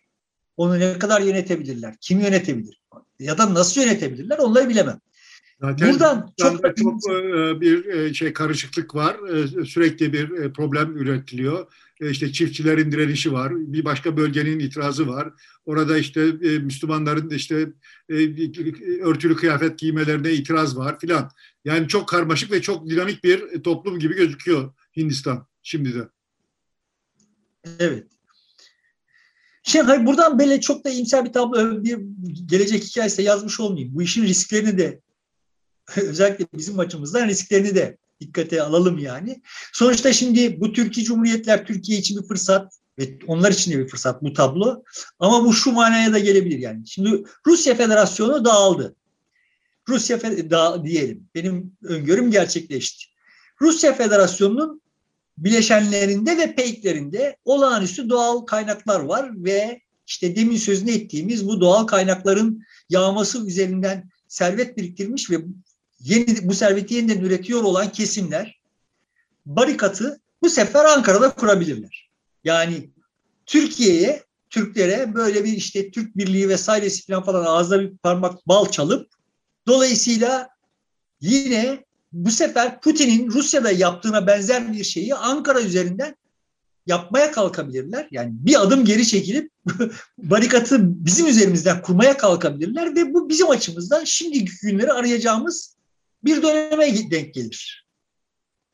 [0.58, 1.96] Onu ne kadar yönetebilirler?
[2.02, 2.83] Kim yönetebilir?
[3.20, 4.38] Ya da nasıl yönetebilirler?
[4.38, 5.00] Onları bilemem.
[5.62, 9.18] Zaten Buradan çok, çok e, bir e, şey karışıklık var.
[9.34, 11.74] E, sürekli bir problem üretiliyor.
[12.02, 13.54] İşte çiftçilerin direnişi var.
[13.56, 15.30] Bir başka bölgenin itirazı var.
[15.66, 17.70] Orada işte Müslümanların işte
[19.02, 21.32] örtülü kıyafet giymelerine itiraz var filan.
[21.66, 26.08] Yani çok karmaşık ve çok dinamik bir toplum gibi gözüküyor Hindistan şimdi de.
[27.80, 28.08] Evet.
[29.64, 32.00] Şimdi hayır, buradan böyle çok da iyimser bir tablo, bir
[32.46, 33.96] gelecek hikayesi yazmış olmayayım.
[33.96, 35.02] Bu işin risklerini de
[35.96, 39.42] özellikle bizim açımızdan risklerini de dikkate alalım yani.
[39.74, 44.24] Sonuçta şimdi bu Türkiye Cumhuriyetler Türkiye için bir fırsat ve onlar için de bir fırsat
[44.24, 44.84] bu tablo.
[45.20, 46.88] Ama bu şu manaya da gelebilir yani.
[46.88, 48.96] Şimdi Rusya Federasyonu dağıldı.
[49.90, 51.30] Rusya da diyelim.
[51.36, 53.06] Benim öngörüm gerçekleşti.
[53.62, 54.83] Rusya Federasyonu'nun
[55.38, 62.64] bileşenlerinde ve peyklerinde olağanüstü doğal kaynaklar var ve işte demin sözünü ettiğimiz bu doğal kaynakların
[62.90, 65.38] yağması üzerinden servet biriktirmiş ve
[66.00, 68.62] yeni bu serveti yeniden üretiyor olan kesimler
[69.46, 72.10] barikatı bu sefer Ankara'da kurabilirler.
[72.44, 72.90] Yani
[73.46, 79.12] Türkiye'ye, Türklere böyle bir işte Türk Birliği vesairesi falan falan ağızda bir parmak bal çalıp
[79.68, 80.50] dolayısıyla
[81.22, 81.84] yine
[82.14, 86.16] bu sefer Putin'in Rusya'da yaptığına benzer bir şeyi Ankara üzerinden
[86.86, 88.08] yapmaya kalkabilirler.
[88.12, 89.52] Yani bir adım geri çekilip
[90.18, 95.76] barikatı bizim üzerimizden kurmaya kalkabilirler ve bu bizim açımızdan şimdiki günleri arayacağımız
[96.24, 97.84] bir döneme denk gelir.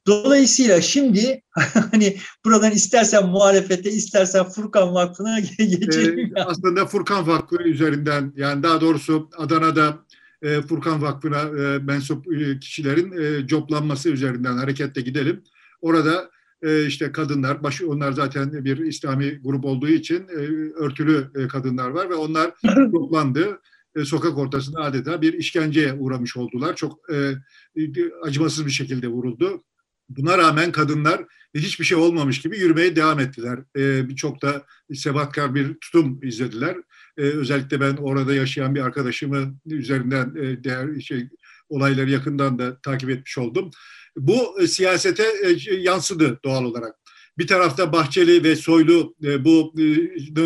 [0.08, 1.44] Dolayısıyla şimdi
[1.92, 6.34] hani buradan istersen muhalefete istersen Furkan Vakfı'na geçelim.
[6.36, 10.06] Ee, aslında Furkan Vakfı üzerinden yani daha doğrusu Adana'da
[10.42, 15.44] e, Furkan Vakfı'na e, mensup e, kişilerin e, coplanması üzerinden hareketle gidelim.
[15.82, 16.30] Orada
[16.62, 20.42] e, işte kadınlar, başı onlar zaten bir İslami grup olduğu için e,
[20.84, 22.52] örtülü e, kadınlar var ve onlar
[22.92, 23.60] toplandı.
[23.96, 26.76] E, sokak ortasında adeta bir işkenceye uğramış oldular.
[26.76, 27.34] Çok e,
[28.24, 29.64] acımasız bir şekilde vuruldu.
[30.10, 33.60] Buna rağmen kadınlar hiçbir şey olmamış gibi yürümeye devam ettiler.
[33.78, 36.78] E, Birçok da sebatkar bir tutum izlediler.
[37.20, 41.30] E, özellikle ben orada yaşayan bir arkadaşımı üzerinden e, değer şey
[41.70, 43.72] olayları yakından da takip etmiş oldum.
[44.18, 46.96] Bu e, siyasete e, yansıdı doğal olarak.
[47.38, 49.74] Bir tarafta Bahçeli ve Soylu bu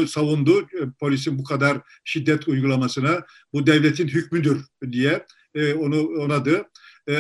[0.08, 0.68] savundu.
[1.00, 6.64] Polisin bu kadar şiddet uygulamasına bu devletin hükmüdür diye onu onadı.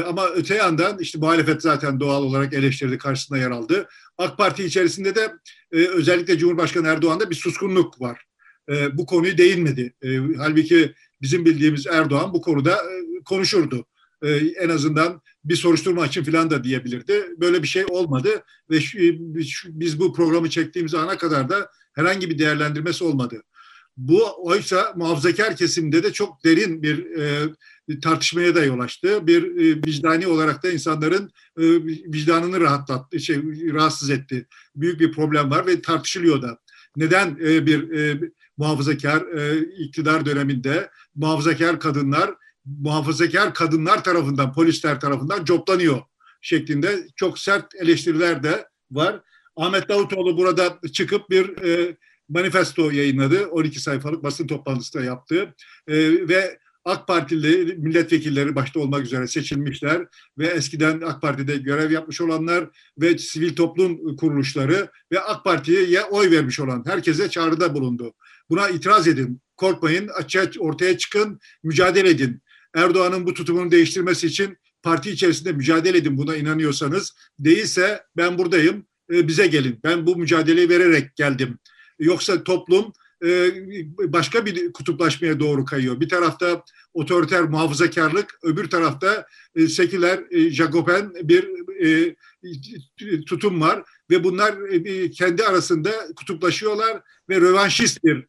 [0.07, 3.87] Ama öte yandan işte muhalefet zaten doğal olarak eleştirdi, karşısında yer aldı.
[4.17, 5.33] AK Parti içerisinde de
[5.71, 8.25] özellikle Cumhurbaşkanı Erdoğan'da bir suskunluk var.
[8.69, 9.93] E, bu konuyu değinmedi.
[10.03, 13.85] E, halbuki bizim bildiğimiz Erdoğan bu konuda e, konuşurdu.
[14.23, 17.25] E, en azından bir soruşturma açın falan da diyebilirdi.
[17.37, 18.97] Böyle bir şey olmadı ve şu,
[19.47, 23.43] şu, biz bu programı çektiğimiz ana kadar da herhangi bir değerlendirmesi olmadı.
[23.97, 27.49] Bu oysa muhafazakar kesimde de çok derin bir e,
[28.01, 29.27] tartışmaya da yol açtı.
[29.27, 31.63] Bir e, vicdani olarak da insanların e,
[32.13, 33.37] vicdanını rahatlattı, şey,
[33.73, 34.47] rahatsız etti.
[34.75, 36.57] Büyük bir problem var ve tartışılıyor da.
[36.95, 38.19] Neden e, bir e,
[38.57, 42.35] muhafazakar e, iktidar döneminde muhafazakar kadınlar
[42.65, 46.01] muhafazakar kadınlar tarafından, polisler tarafından coplanıyor
[46.41, 49.21] şeklinde çok sert eleştiriler de var.
[49.55, 51.97] Ahmet Davutoğlu burada çıkıp bir e,
[52.29, 53.47] manifesto yayınladı.
[53.47, 55.55] 12 sayfalık basın toplantısı da yaptı.
[55.87, 55.95] E,
[56.27, 62.69] ve AK Partili milletvekilleri başta olmak üzere seçilmişler ve eskiden AK Parti'de görev yapmış olanlar
[62.97, 68.13] ve sivil toplum kuruluşları ve AK Parti'ye oy vermiş olan herkese çağrıda bulundu.
[68.49, 72.41] Buna itiraz edin, korkmayın, açığa ortaya çıkın, mücadele edin.
[72.75, 77.13] Erdoğan'ın bu tutumunu değiştirmesi için parti içerisinde mücadele edin buna inanıyorsanız.
[77.39, 79.79] Değilse ben buradayım, e, bize gelin.
[79.83, 81.59] Ben bu mücadeleyi vererek geldim.
[81.99, 82.93] Yoksa toplum
[84.07, 85.99] başka bir kutuplaşmaya doğru kayıyor.
[85.99, 86.63] Bir tarafta
[86.93, 91.47] otoriter muhafazakarlık, öbür tarafta e, seküler, Jacoben bir
[93.25, 94.55] tutum var ve bunlar
[95.11, 98.27] kendi arasında kutuplaşıyorlar ve rövanşist bir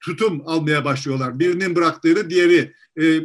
[0.00, 1.38] tutum almaya başlıyorlar.
[1.38, 2.72] Birinin bıraktığını diğeri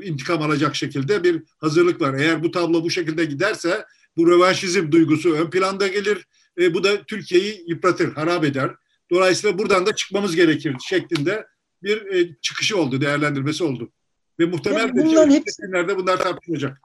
[0.03, 2.13] intikam alacak şekilde bir hazırlık var.
[2.13, 3.85] Eğer bu tablo bu şekilde giderse
[4.17, 6.27] bu rövanşizm duygusu ön planda gelir.
[6.73, 8.71] bu da Türkiye'yi yıpratır, harap eder.
[9.11, 11.47] Dolayısıyla buradan da çıkmamız gerekir şeklinde
[11.83, 13.91] bir e, çıkışı oldu, değerlendirmesi oldu.
[14.39, 15.63] Ve muhtemelen bunların hepsi
[15.97, 16.81] bunlar tartışılacak.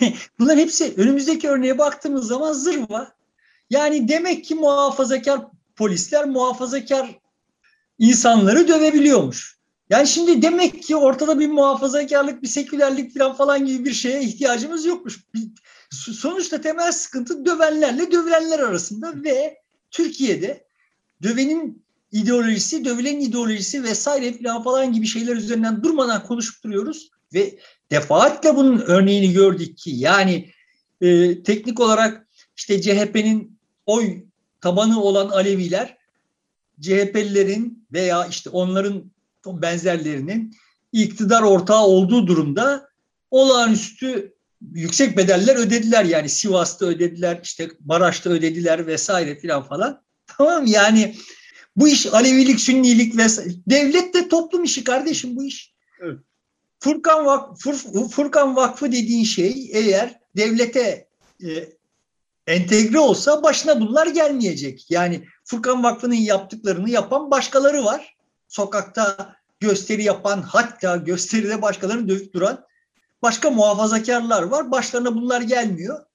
[0.38, 3.12] bunların hepsi önümüzdeki örneğe baktığımız zaman zırva.
[3.70, 5.40] Yani demek ki muhafazakar
[5.76, 7.18] polisler muhafazakar
[7.98, 9.56] insanları dövebiliyormuş.
[9.90, 14.84] Yani şimdi demek ki ortada bir muhafazakarlık, bir sekülerlik falan falan gibi bir şeye ihtiyacımız
[14.84, 15.20] yokmuş.
[15.90, 19.58] Sonuçta temel sıkıntı dövenlerle dövülenler arasında ve
[19.90, 20.65] Türkiye'de
[21.22, 27.58] dövenin ideolojisi, dövülenin ideolojisi vesaire falan falan gibi şeyler üzerinden durmadan konuşup duruyoruz ve
[27.90, 30.50] defaatle bunun örneğini gördük ki yani
[31.00, 34.24] e, teknik olarak işte CHP'nin oy
[34.60, 35.96] tabanı olan Aleviler
[36.80, 39.12] CHP'lilerin veya işte onların
[39.46, 40.56] benzerlerinin
[40.92, 42.88] iktidar ortağı olduğu durumda
[43.30, 44.34] olağanüstü
[44.72, 46.04] yüksek bedeller ödediler.
[46.04, 50.05] Yani Sivas'ta ödediler, işte Maraş'ta ödediler vesaire filan falan.
[50.38, 51.16] Tamam yani
[51.76, 53.50] bu iş Alevilik, Sünnilik vesaire.
[53.66, 55.74] Devlet de toplum işi kardeşim bu iş.
[56.00, 56.18] Evet.
[56.80, 57.72] Furkan, Vakfı,
[58.08, 61.08] Furkan Vakfı dediğin şey eğer devlete
[61.44, 61.48] e,
[62.46, 64.90] entegre olsa başına bunlar gelmeyecek.
[64.90, 68.16] Yani Furkan Vakfı'nın yaptıklarını yapan başkaları var.
[68.48, 72.64] Sokakta gösteri yapan hatta gösteride başkalarını dövüp duran
[73.22, 74.70] başka muhafazakarlar var.
[74.70, 76.06] Başlarına bunlar gelmiyor.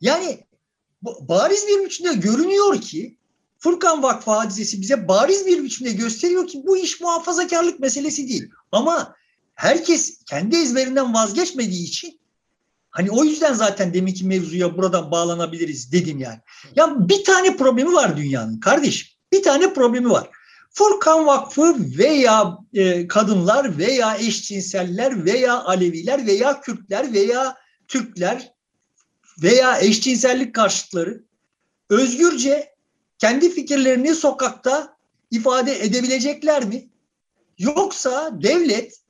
[0.00, 0.44] Yani
[1.02, 3.17] bariz bir biçimde görünüyor ki
[3.58, 8.50] Furkan Vakfı hadisesi bize bariz bir biçimde gösteriyor ki bu iş muhafazakarlık meselesi değil.
[8.72, 9.14] Ama
[9.54, 12.20] herkes kendi ezberinden vazgeçmediği için
[12.90, 16.38] hani o yüzden zaten deminki mevzuya buradan bağlanabiliriz dedim yani.
[16.76, 19.08] Ya bir tane problemi var dünyanın kardeşim.
[19.32, 20.30] Bir tane problemi var.
[20.70, 27.56] Furkan Vakfı veya e, kadınlar veya eşcinseller veya Aleviler veya Kürtler veya
[27.88, 28.52] Türkler
[29.42, 31.24] veya eşcinsellik karşıtları
[31.90, 32.77] özgürce
[33.18, 34.96] kendi fikirlerini sokakta
[35.30, 36.88] ifade edebilecekler mi?
[37.58, 39.00] Yoksa devlet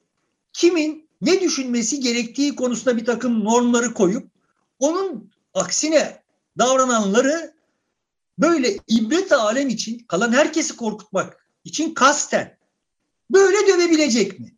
[0.52, 4.30] kimin ne düşünmesi gerektiği konusunda bir takım normları koyup
[4.78, 6.22] onun aksine
[6.58, 7.54] davrananları
[8.38, 12.58] böyle ibret alem için kalan herkesi korkutmak için kasten
[13.30, 14.54] böyle dövebilecek mi?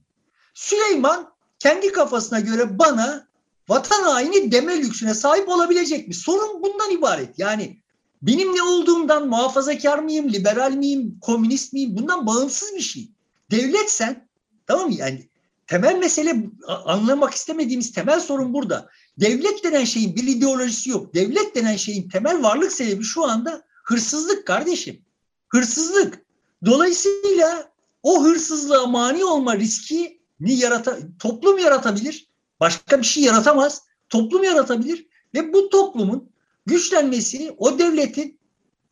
[0.54, 3.28] Süleyman kendi kafasına göre bana
[3.68, 6.14] vatan haini deme lüksüne sahip olabilecek mi?
[6.14, 7.38] Sorun bundan ibaret.
[7.38, 7.82] Yani
[8.22, 13.08] benim ne olduğumdan muhafazakar mıyım, liberal miyim, komünist miyim bundan bağımsız bir şey.
[13.50, 14.28] Devlet sen
[14.66, 15.28] tamam mı yani
[15.66, 18.88] temel mesele anlamak istemediğimiz temel sorun burada.
[19.20, 21.14] Devlet denen şeyin bir ideolojisi yok.
[21.14, 25.00] Devlet denen şeyin temel varlık sebebi şu anda hırsızlık kardeşim.
[25.48, 26.22] Hırsızlık.
[26.64, 27.70] Dolayısıyla
[28.02, 32.28] o hırsızlığa mani olma riski ni yarata toplum yaratabilir.
[32.60, 33.82] Başka bir şey yaratamaz.
[34.08, 36.29] Toplum yaratabilir ve bu toplumun
[36.66, 38.38] güçlenmesi o devletin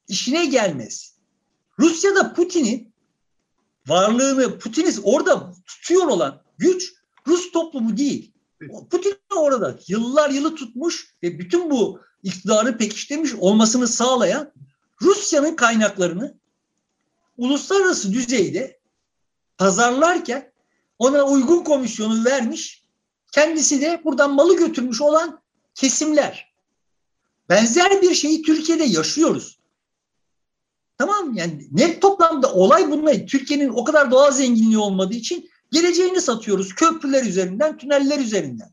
[0.08, 1.14] işine gelmez.
[1.78, 2.92] Rusya'da Putin'in
[3.86, 6.94] varlığını, Putin'i orada tutuyor olan güç
[7.26, 8.32] Rus toplumu değil.
[8.90, 14.52] Putin orada yıllar yılı tutmuş ve bütün bu iktidarı pekiştirmiş olmasını sağlayan
[15.02, 16.34] Rusya'nın kaynaklarını
[17.36, 18.80] uluslararası düzeyde
[19.58, 20.52] pazarlarken
[20.98, 22.84] ona uygun komisyonu vermiş,
[23.32, 25.40] kendisi de buradan malı götürmüş olan
[25.74, 26.47] kesimler.
[27.48, 29.58] Benzer bir şeyi Türkiye'de yaşıyoruz.
[30.98, 33.26] Tamam yani net toplamda olay bunlar.
[33.26, 36.74] Türkiye'nin o kadar doğal zenginliği olmadığı için geleceğini satıyoruz.
[36.74, 38.72] Köprüler üzerinden, tüneller üzerinden.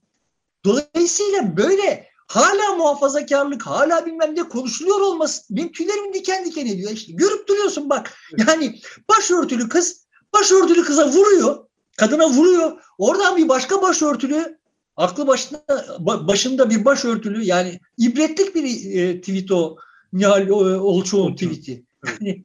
[0.66, 6.92] Dolayısıyla böyle hala muhafazakarlık, hala bilmem ne konuşuluyor olması benim tüylerim diken diken ediyor.
[6.92, 8.18] İşte görüp duruyorsun bak.
[8.38, 11.66] Yani başörtülü kız başörtülü kıza vuruyor.
[11.98, 12.82] Kadına vuruyor.
[12.98, 14.58] Oradan bir başka başörtülü
[14.98, 15.66] aklı başında
[16.00, 19.78] başında bir başörtülü yani ibretlik bir e, tweet o
[20.14, 21.84] Nihal Olçoğ'un tweet'i.
[22.22, 22.44] Yani,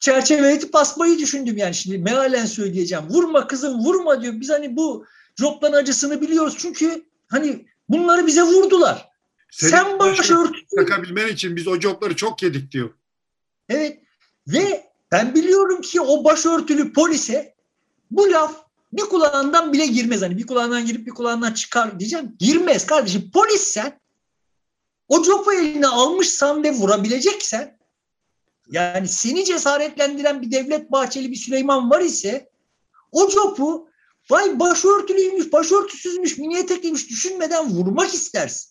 [0.00, 3.04] çerçeveletip basmayı düşündüm yani şimdi mealen söyleyeceğim.
[3.08, 4.34] Vurma kızım vurma diyor.
[4.40, 5.06] Biz hani bu
[5.38, 9.08] jobların acısını biliyoruz çünkü hani bunları bize vurdular.
[9.50, 12.90] Senin Sen başörtüsü takabilmen için biz o jobları çok yedik diyor.
[13.68, 14.00] Evet
[14.48, 17.54] ve ben biliyorum ki o başörtülü polise
[18.10, 18.65] bu laf
[18.96, 20.22] bir kulağından bile girmez.
[20.22, 22.36] Hani bir kulağından girip bir kulağından çıkar diyeceğim.
[22.38, 23.30] Girmez kardeşim.
[23.34, 24.00] Polis sen
[25.08, 27.78] o copu eline almışsan ve vurabileceksen
[28.70, 32.50] yani seni cesaretlendiren bir Devlet Bahçeli bir Süleyman var ise
[33.12, 33.88] o copu
[34.30, 38.70] vay başörtülüymüş, başörtüsüzmüş, mini etekliymiş düşünmeden vurmak istersin.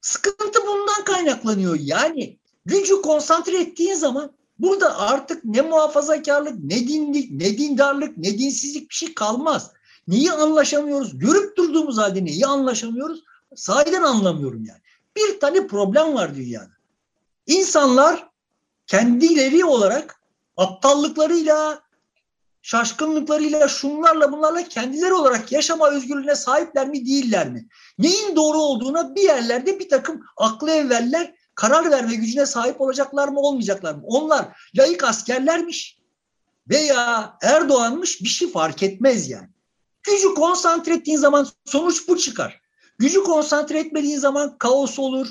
[0.00, 1.76] Sıkıntı bundan kaynaklanıyor.
[1.80, 8.90] Yani gücü konsantre ettiğin zaman burada artık ne muhafazakarlık, ne dinlik, ne dindarlık, ne dinsizlik
[8.90, 9.70] bir şey kalmaz.
[10.08, 11.18] Neyi anlaşamıyoruz?
[11.18, 13.24] Görüp durduğumuz halde neyi anlaşamıyoruz?
[13.56, 14.80] Sahiden anlamıyorum yani.
[15.16, 16.70] Bir tane problem var dünyada.
[17.46, 18.28] İnsanlar
[18.86, 20.20] kendileri olarak
[20.56, 21.82] aptallıklarıyla,
[22.62, 27.68] şaşkınlıklarıyla, şunlarla bunlarla kendileri olarak yaşama özgürlüğüne sahipler mi değiller mi?
[27.98, 33.40] Neyin doğru olduğuna bir yerlerde bir takım aklı evveller karar verme gücüne sahip olacaklar mı
[33.40, 34.02] olmayacaklar mı?
[34.04, 34.48] Onlar
[34.78, 35.98] layık askerlermiş
[36.70, 39.48] veya Erdoğan'mış bir şey fark etmez yani.
[40.02, 42.60] Gücü konsantre ettiğin zaman sonuç bu çıkar.
[42.98, 45.28] Gücü konsantre etmediğin zaman kaos olur,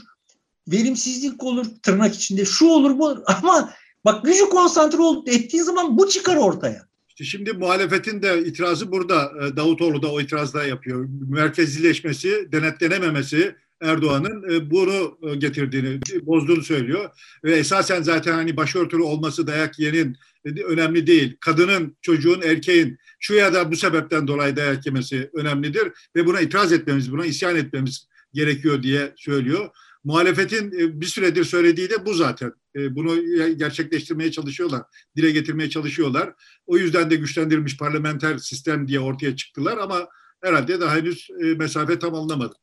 [0.67, 3.21] verimsizlik olur tırnak içinde şu olur bu olur.
[3.25, 3.73] ama
[4.05, 6.87] bak gücü konsantre ettiğin zaman bu çıkar ortaya.
[7.09, 9.31] İşte şimdi muhalefetin de itirazı burada.
[9.41, 11.07] E, Davutoğlu da o itirazda yapıyor.
[11.29, 17.09] Merkezileşmesi, denetlenememesi Erdoğan'ın e, bunu e, getirdiğini, bozduğunu söylüyor.
[17.43, 21.37] Ve esasen zaten hani başörtülü olması dayak yenin önemli değil.
[21.39, 26.71] Kadının, çocuğun, erkeğin şu ya da bu sebepten dolayı dayak yemesi önemlidir ve buna itiraz
[26.71, 29.69] etmemiz, buna isyan etmemiz gerekiyor diye söylüyor.
[30.03, 32.53] Muhalefetin e, bir süredir söylediği de bu zaten.
[32.75, 33.15] E, bunu
[33.55, 34.81] gerçekleştirmeye çalışıyorlar,
[35.15, 36.33] dile getirmeye çalışıyorlar.
[36.65, 40.07] O yüzden de güçlendirilmiş parlamenter sistem diye ortaya çıktılar ama
[40.43, 42.55] herhalde daha henüz e, mesafe tam alınamadı.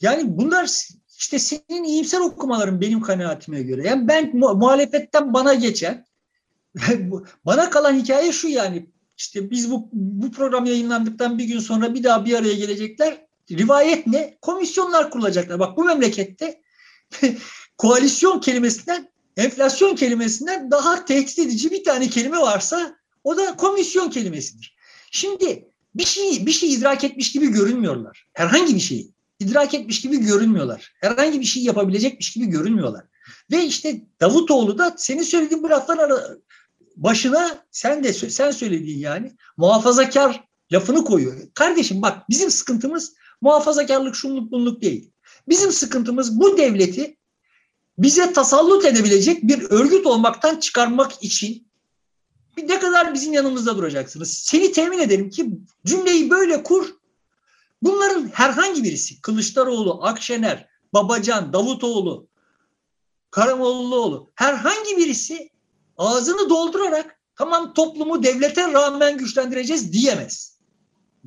[0.00, 0.70] Yani bunlar
[1.18, 3.88] işte senin iyimser okumaların benim kanaatime göre.
[3.88, 6.06] Yani ben muhalefetten bana geçen,
[7.46, 8.86] bana kalan hikaye şu yani
[9.16, 13.26] işte biz bu, bu program yayınlandıktan bir gün sonra bir daha bir araya gelecekler.
[13.50, 14.38] Rivayet ne?
[14.42, 15.58] Komisyonlar kurulacaklar.
[15.58, 16.60] Bak bu memlekette
[17.78, 24.76] koalisyon kelimesinden, enflasyon kelimesinden daha tehdit edici bir tane kelime varsa o da komisyon kelimesidir.
[25.10, 28.26] Şimdi bir şey bir şey idrak etmiş gibi görünmüyorlar.
[28.32, 30.92] Herhangi bir şeyi idrak etmiş gibi görünmüyorlar.
[31.00, 33.04] Herhangi bir şey yapabilecekmiş gibi görünmüyorlar.
[33.50, 36.40] Ve işte Davutoğlu da senin söylediğin bu lafların
[36.96, 41.34] başına sen de sen söylediğin yani muhafazakar lafını koyuyor.
[41.54, 45.12] Kardeşim bak bizim sıkıntımız muhafazakarlık şunluk bunluk değil.
[45.48, 47.16] Bizim sıkıntımız bu devleti
[47.98, 51.70] bize tasallut edebilecek bir örgüt olmaktan çıkarmak için
[52.56, 54.30] ne kadar bizim yanımızda duracaksınız.
[54.32, 55.50] Seni temin ederim ki
[55.86, 56.99] cümleyi böyle kur.
[57.82, 62.28] Bunların herhangi birisi Kılıçdaroğlu, Akşener, Babacan, Davutoğlu,
[63.30, 65.50] Karamollaoğlu herhangi birisi
[65.96, 70.58] ağzını doldurarak tamam toplumu devlete rağmen güçlendireceğiz diyemez.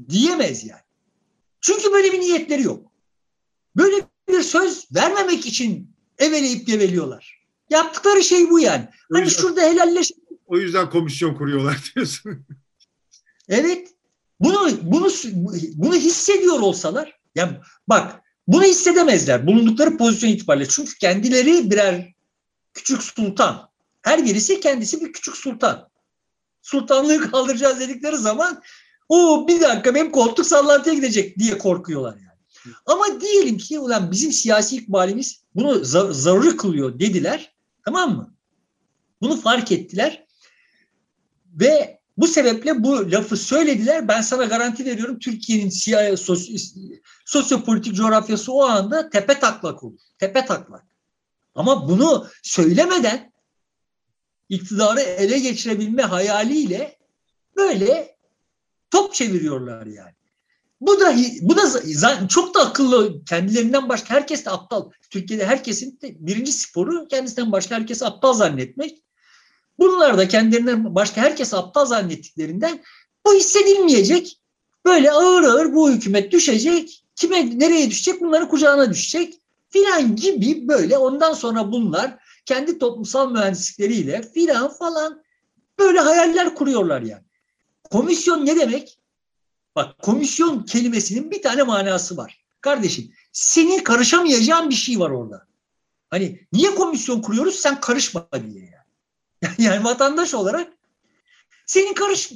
[0.10, 0.82] Diyemez yani.
[1.62, 2.92] Çünkü böyle bir niyetleri yok.
[3.76, 3.96] Böyle
[4.30, 7.44] bir söz vermemek için eveleyip geveliyorlar.
[7.70, 8.88] Yaptıkları şey bu yani.
[9.14, 10.12] O hani şurada helalleş.
[10.46, 12.46] O yüzden komisyon kuruyorlar diyorsun.
[13.50, 13.93] Evet.
[14.44, 15.10] Bunu bunu
[15.76, 20.70] bunu hissediyor olsalar ya bak bunu hissedemezler bulundukları pozisyon itibariyle.
[20.70, 22.14] Çünkü kendileri birer
[22.74, 23.70] küçük sultan.
[24.02, 25.90] Her birisi kendisi bir küçük sultan.
[26.62, 28.62] Sultanlığı kaldıracağız dedikleri zaman
[29.10, 32.74] o bir dakika benim koltuk sallantıya gidecek diye korkuyorlar yani.
[32.86, 37.54] Ama diyelim ki ulan bizim siyasi ikbalimiz bunu zar zaruri kılıyor dediler.
[37.86, 38.34] Tamam mı?
[39.22, 40.26] Bunu fark ettiler.
[41.46, 44.08] Ve bu sebeple bu lafı söylediler.
[44.08, 46.58] Ben sana garanti veriyorum Türkiye'nin siyasi sosyo,
[47.26, 50.00] sosyopolitik coğrafyası o anda tepe taklak olur.
[50.18, 50.84] Tepe taklak.
[51.56, 53.34] Ama bunu söylemeden
[54.50, 56.98] iktidarı ele geçirebilme hayaliyle
[57.56, 58.16] böyle
[58.92, 60.14] top çeviriyorlar yani.
[60.82, 64.90] Bu da bu da çok da akıllı kendilerinden başka herkes de aptal.
[65.10, 69.04] Türkiye'de herkesin de birinci sporu kendisinden başka herkes aptal zannetmek.
[69.80, 72.84] Bunlar da kendilerinden başka herkes aptal zannettiklerinden
[73.26, 74.40] bu hissedilmeyecek.
[74.86, 77.06] Böyle ağır ağır bu hükümet düşecek.
[77.16, 78.22] Kime nereye düşecek?
[78.22, 79.40] Bunların kucağına düşecek.
[79.70, 85.24] Filan gibi böyle ondan sonra bunlar kendi toplumsal mühendislikleriyle filan falan
[85.80, 87.24] böyle hayaller kuruyorlar yani.
[87.84, 89.00] Komisyon ne demek?
[89.76, 92.44] Bak komisyon kelimesinin bir tane manası var.
[92.62, 95.48] Kardeşim senin karışamayacağın bir şey var orada.
[96.10, 97.56] Hani niye komisyon kuruyoruz?
[97.56, 98.73] Sen karışma diye
[99.58, 99.84] yani.
[99.84, 100.68] Vatandaş olarak
[101.66, 102.32] senin karış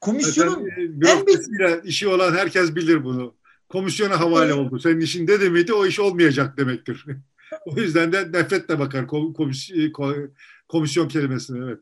[0.00, 3.34] komisyonun Zaten, e, bürokrasiyle işi olan herkes bilir bunu.
[3.68, 4.54] Komisyona havale Evet.
[4.58, 4.78] oldu.
[4.80, 7.04] Senin işinde de miydi o iş olmayacak demektir.
[7.66, 10.30] o yüzden de nefretle bakar kom- komis- ko-
[10.68, 11.64] komisyon kelimesine.
[11.64, 11.80] Evet.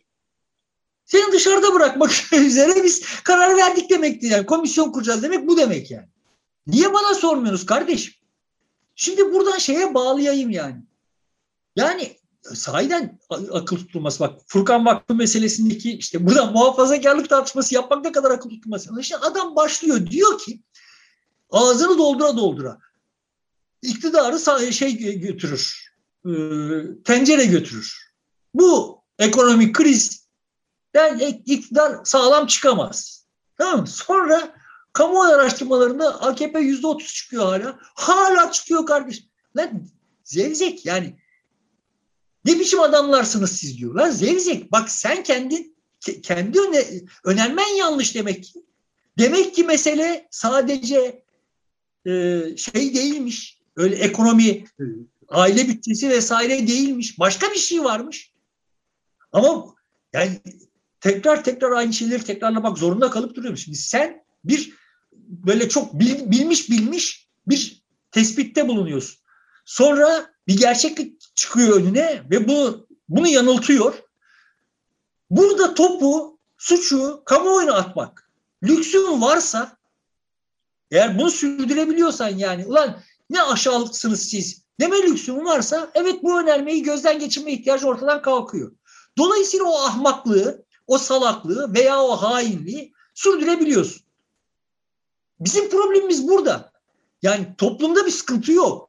[1.05, 4.47] seni dışarıda bırakmak üzere biz karar verdik demektir yani.
[4.47, 6.09] Komisyon kuracağız demek bu demek yani.
[6.67, 8.14] Niye bana sormuyorsunuz kardeşim?
[8.95, 10.83] Şimdi buradan şeye bağlayayım yani.
[11.77, 12.17] Yani
[12.55, 13.18] sahiden
[13.53, 19.01] akıl tutulması bak Furkan Vakfı meselesindeki işte buradan muhafazakarlık tartışması yapmak ne kadar akıl tutulması.
[19.01, 20.62] İşte adam başlıyor diyor ki
[21.51, 22.78] ağzını doldura doldura
[23.82, 25.86] iktidarı şey götürür
[26.26, 26.32] e,
[27.05, 28.12] tencere götürür.
[28.55, 33.26] Bu ekonomik krizden iktidar sağlam çıkamaz.
[33.59, 33.86] Tamam?
[33.86, 34.55] Sonra
[34.92, 37.78] kamuoyu araştırmalarında AKP yüzde otuz çıkıyor hala.
[37.80, 39.26] Hala çıkıyor kardeşim.
[39.57, 39.86] Lan
[40.24, 41.18] zevzek yani
[42.47, 43.94] ne biçim adamlarsınız siz diyor.
[43.94, 46.84] Lan zevzek bak sen kendin ke- kendi öne,
[47.24, 48.62] önermen yanlış demek ki.
[49.18, 51.22] Demek ki mesele sadece
[52.07, 53.59] e, şey değilmiş.
[53.76, 54.64] Öyle ekonomi,
[55.28, 57.18] aile bütçesi vesaire değilmiş.
[57.18, 58.32] Başka bir şey varmış.
[59.32, 59.74] Ama
[60.12, 60.40] yani
[61.01, 63.64] tekrar tekrar aynı şeyleri tekrarlamak zorunda kalıp duruyoruz.
[63.64, 64.72] Şimdi sen bir
[65.12, 69.18] böyle çok bil- bilmiş bilmiş bir tespitte bulunuyorsun.
[69.64, 73.94] Sonra bir gerçeklik çıkıyor önüne ve bu bunu yanıltıyor.
[75.30, 78.30] Burada topu, suçu kamuoyuna atmak.
[78.62, 79.76] Lüksün varsa
[80.90, 82.97] eğer bunu sürdürebiliyorsan yani ulan
[83.30, 88.72] ne aşağılıksınız siz deme lüksün varsa evet bu önermeyi gözden geçirme ihtiyacı ortadan kalkıyor.
[89.18, 94.03] Dolayısıyla o ahmaklığı, o salaklığı veya o hainliği sürdürebiliyorsun.
[95.40, 96.72] Bizim problemimiz burada.
[97.22, 98.86] Yani toplumda bir sıkıntı yok.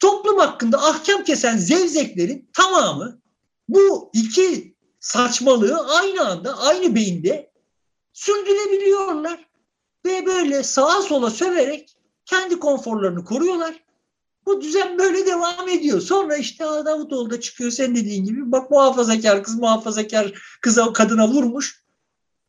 [0.00, 3.20] Toplum hakkında ahkam kesen zevzeklerin tamamı
[3.68, 7.50] bu iki saçmalığı aynı anda, aynı beyinde
[8.12, 9.48] sürdürebiliyorlar.
[10.06, 13.84] Ve böyle sağa sola söverek kendi konforlarını koruyorlar.
[14.46, 16.00] Bu düzen böyle devam ediyor.
[16.00, 18.52] Sonra işte "Aa, Davutoğlu da çıkıyor sen dediğin gibi.
[18.52, 21.84] Bak muhafazakar kız muhafazakar kıza kadına vurmuş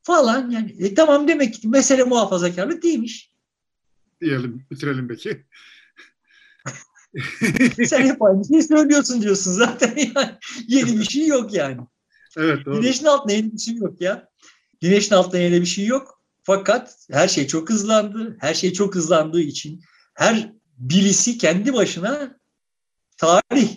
[0.03, 0.49] falan.
[0.49, 3.31] Yani e, tamam demek ki mesele muhafazakarlık değilmiş.
[4.21, 5.45] Diyelim, bitirelim peki.
[7.85, 10.31] Sen hep aynı şeyi söylüyorsun diyorsun zaten yani.
[10.67, 11.81] Yeni bir şey yok yani.
[12.37, 12.81] Evet doğru.
[12.81, 14.29] Güneşin altında yeni bir şey yok ya.
[14.81, 16.21] Güneşin altında yeni bir şey yok.
[16.43, 18.37] Fakat her şey çok hızlandı.
[18.39, 19.81] Her şey çok hızlandığı için
[20.13, 22.39] her bilisi kendi başına
[23.17, 23.69] tarih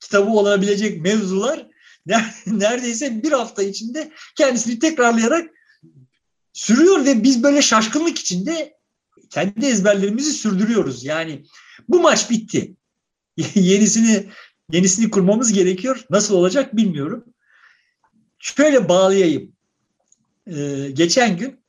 [0.00, 1.66] kitabı olabilecek mevzular
[2.46, 5.50] neredeyse bir hafta içinde kendisini tekrarlayarak
[6.52, 8.76] sürüyor ve biz böyle şaşkınlık içinde
[9.30, 11.04] kendi ezberlerimizi sürdürüyoruz.
[11.04, 11.44] Yani
[11.88, 12.76] bu maç bitti.
[13.54, 14.26] yenisini
[14.72, 16.04] yenisini kurmamız gerekiyor.
[16.10, 17.24] Nasıl olacak bilmiyorum.
[18.38, 19.52] Şöyle bağlayayım.
[20.46, 21.60] Ee, geçen gün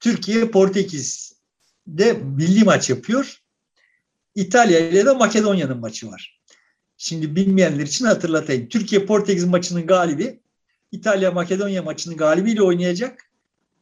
[0.00, 3.42] Türkiye Portekiz'de milli maç yapıyor.
[4.34, 6.40] İtalya ile de Makedonya'nın maçı var.
[6.96, 8.68] Şimdi bilmeyenler için hatırlatayım.
[8.68, 10.40] Türkiye Portekiz maçının galibi
[10.92, 13.30] İtalya Makedonya maçının galibiyle oynayacak.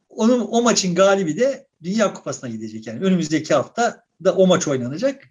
[0.09, 2.87] Onun o maçın galibi de Dünya Kupası'na gidecek.
[2.87, 5.29] Yani önümüzdeki hafta da o maç oynanacak.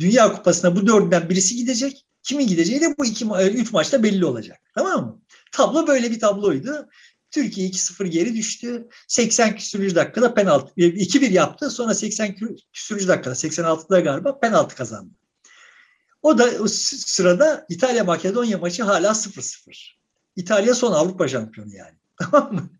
[0.00, 2.06] Dünya Kupası'na bu dördünden birisi gidecek.
[2.22, 4.58] Kimin gideceği de bu iki, üç maçta belli olacak.
[4.74, 5.22] Tamam mı?
[5.52, 6.88] Tablo böyle bir tabloydu.
[7.30, 8.88] Türkiye 2-0 geri düştü.
[9.08, 10.72] 80 küsürüncü dakikada penaltı.
[10.76, 11.70] 2-1 yaptı.
[11.70, 12.36] Sonra 80
[12.72, 15.14] küsürüncü dakikada 86'da galiba penaltı kazandı.
[16.22, 19.94] O da o sırada İtalya Makedonya maçı hala 0-0.
[20.36, 21.96] İtalya son Avrupa şampiyonu yani.
[22.16, 22.70] Tamam mı?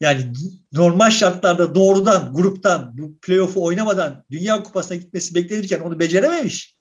[0.00, 0.32] Yani
[0.72, 6.76] normal şartlarda doğrudan gruptan bu playoff'u oynamadan Dünya Kupası'na gitmesi beklenirken onu becerememiş.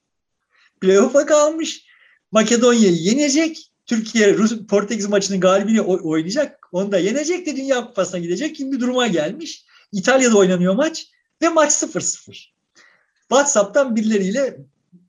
[0.81, 1.85] Playoff'a kalmış.
[2.31, 3.65] Makedonya'yı yenecek.
[3.85, 6.67] Türkiye Rus Portekiz maçının galibini oynayacak.
[6.71, 9.65] Onu da yenecek de Dünya Kupası'na gidecek gibi duruma gelmiş.
[9.91, 11.07] İtalya'da oynanıyor maç
[11.41, 12.45] ve maç 0-0.
[13.19, 14.57] WhatsApp'tan birileriyle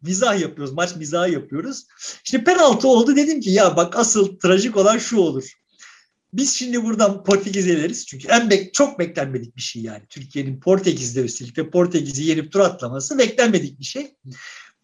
[0.03, 0.75] mizah yapıyoruz.
[0.75, 1.87] Maç mizahı yapıyoruz.
[2.25, 3.17] İşte penaltı oldu.
[3.17, 5.60] Dedim ki ya bak asıl trajik olan şu olur.
[6.33, 8.07] Biz şimdi buradan Portekiz eleriz.
[8.07, 10.03] Çünkü en bek çok beklenmedik bir şey yani.
[10.09, 14.15] Türkiye'nin Portekiz'de üstelik de Portekiz'i yenip tur atlaması beklenmedik bir şey.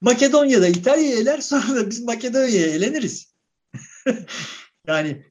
[0.01, 3.35] Makedonya'da İtalya'ya eler sonra da biz Makedonya'ya eleniriz.
[4.87, 5.23] yani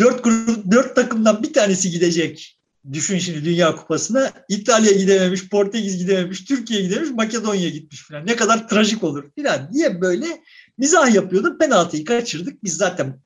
[0.00, 2.58] Dört, grup, dört takımdan bir tanesi gidecek.
[2.92, 4.32] Düşün şimdi Dünya Kupası'na.
[4.48, 8.26] İtalya gidememiş, Portekiz gidememiş, Türkiye gidememiş, Makedonya gitmiş falan.
[8.26, 10.26] Ne kadar trajik olur falan diye böyle
[10.78, 11.58] mizah yapıyordu.
[11.58, 12.64] Penaltıyı kaçırdık.
[12.64, 13.20] Biz zaten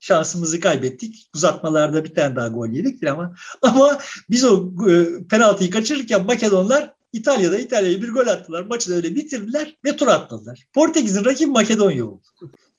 [0.00, 1.30] şansımızı kaybettik.
[1.34, 3.98] Uzatmalarda bir tane daha gol yedik ama ama
[4.30, 8.62] biz o e, penaltıyı kaçırırken Makedonlar İtalya'da İtalya'ya bir gol attılar.
[8.62, 10.66] Maçı da öyle bitirdiler ve tur atladılar.
[10.72, 12.22] Portekiz'in rakibi Makedonya oldu.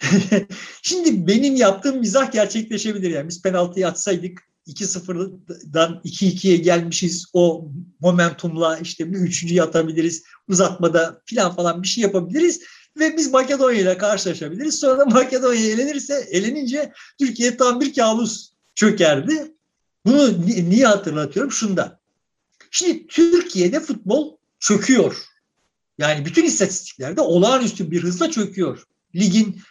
[0.82, 3.10] Şimdi benim yaptığım mizah gerçekleşebilir.
[3.10, 7.26] Yani biz penaltıyı atsaydık 2-0'dan 2-2'ye gelmişiz.
[7.34, 10.24] O momentumla işte bir üçüncü atabiliriz.
[10.48, 12.62] Uzatmada filan falan bir şey yapabiliriz.
[13.00, 14.80] Ve biz Makedonya ile karşılaşabiliriz.
[14.80, 19.52] Sonra Makedonya elenirse, elenince Türkiye tam bir kabus çökerdi.
[20.06, 21.52] Bunu niye hatırlatıyorum?
[21.52, 22.00] Şundan.
[22.72, 25.24] Şimdi Türkiye'de futbol çöküyor.
[25.98, 28.84] Yani bütün istatistiklerde olağanüstü bir hızla çöküyor.
[29.16, 29.62] Ligin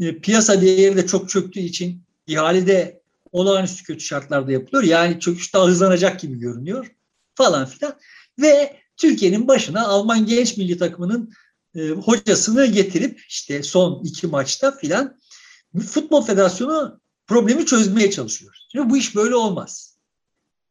[0.00, 3.00] e, piyasa değeri de çok çöktüğü için ihalede
[3.32, 4.82] olağanüstü kötü şartlarda yapılıyor.
[4.82, 6.86] Yani çöküş daha hızlanacak gibi görünüyor
[7.34, 7.98] falan filan.
[8.38, 11.32] Ve Türkiye'nin başına Alman genç milli takımının
[11.74, 15.20] e, hocasını getirip işte son iki maçta filan
[15.78, 18.54] Futbol Federasyonu problemi çözmeye çalışıyor.
[18.72, 19.98] Şimdi bu iş böyle olmaz.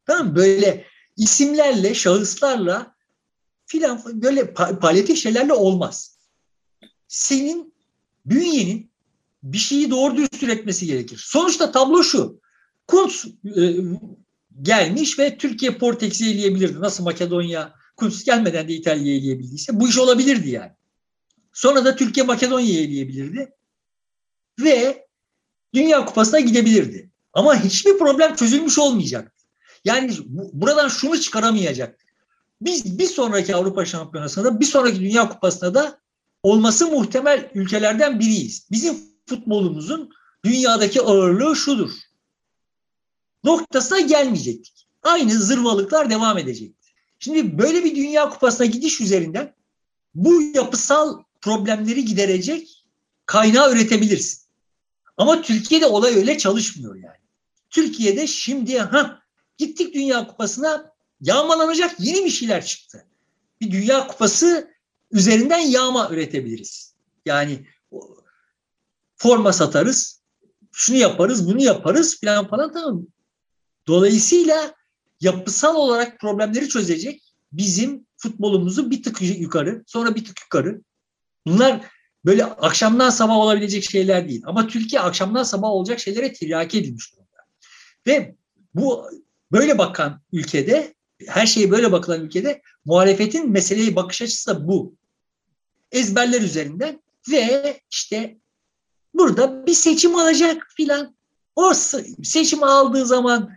[0.06, 0.84] Tamam Böyle
[1.16, 2.94] isimlerle, şahıslarla
[3.66, 6.18] filan böyle palyatif şeylerle olmaz.
[7.08, 7.74] Senin
[8.26, 8.90] bünyenin
[9.42, 11.24] bir şeyi doğru dürüst üretmesi gerekir.
[11.26, 12.40] Sonuçta tablo şu.
[12.86, 13.26] Kuntz
[13.56, 13.74] e,
[14.62, 16.80] gelmiş ve Türkiye Portekiz'i eleyebilirdi.
[16.80, 20.72] Nasıl Makedonya Kuntz gelmeden de İtalya'yı eleyebildiyse bu iş olabilirdi yani.
[21.52, 23.52] Sonra da Türkiye Makedonya'yı eleyebilirdi.
[24.60, 25.06] Ve
[25.74, 27.10] Dünya Kupası'na gidebilirdi.
[27.32, 29.44] Ama hiçbir problem çözülmüş olmayacaktı.
[29.84, 32.00] Yani bu, buradan şunu çıkaramayacak.
[32.60, 36.00] Biz bir sonraki Avrupa Şampiyonası'nda, bir sonraki Dünya Kupası'nda da
[36.42, 38.66] olması muhtemel ülkelerden biriyiz.
[38.70, 40.10] Bizim futbolumuzun
[40.44, 41.90] dünyadaki ağırlığı şudur.
[43.44, 44.88] Noktasına gelmeyecektik.
[45.02, 46.88] Aynı zırvalıklar devam edecekti.
[47.18, 49.54] Şimdi böyle bir Dünya Kupası'na gidiş üzerinden
[50.14, 52.84] bu yapısal problemleri giderecek
[53.26, 54.40] kaynağı üretebilirsin.
[55.16, 57.20] Ama Türkiye'de olay öyle çalışmıyor yani.
[57.70, 59.22] Türkiye'de şimdi ha
[59.58, 63.06] gittik Dünya Kupası'na yağmalanacak yeni bir şeyler çıktı.
[63.60, 64.70] Bir Dünya Kupası
[65.12, 66.94] üzerinden yağma üretebiliriz.
[67.26, 67.66] Yani
[69.16, 70.20] forma satarız,
[70.72, 73.06] şunu yaparız, bunu yaparız falan falan tamam.
[73.86, 74.74] Dolayısıyla
[75.20, 77.22] yapısal olarak problemleri çözecek
[77.52, 80.80] bizim futbolumuzu bir tık yukarı, sonra bir tık yukarı,
[81.46, 81.80] Bunlar
[82.24, 84.42] böyle akşamdan sabah olabilecek şeyler değil.
[84.46, 87.38] Ama Türkiye akşamdan sabah olacak şeylere tiryaki edilmiş durumda.
[88.06, 88.34] Ve
[88.74, 89.10] bu
[89.52, 90.94] böyle bakan ülkede,
[91.26, 94.94] her şeye böyle bakılan ülkede muhalefetin meseleye bakış açısı da bu.
[95.92, 98.38] Ezberler üzerinden ve işte
[99.14, 101.16] burada bir seçim alacak filan.
[101.56, 101.74] O
[102.22, 103.50] seçim aldığı zaman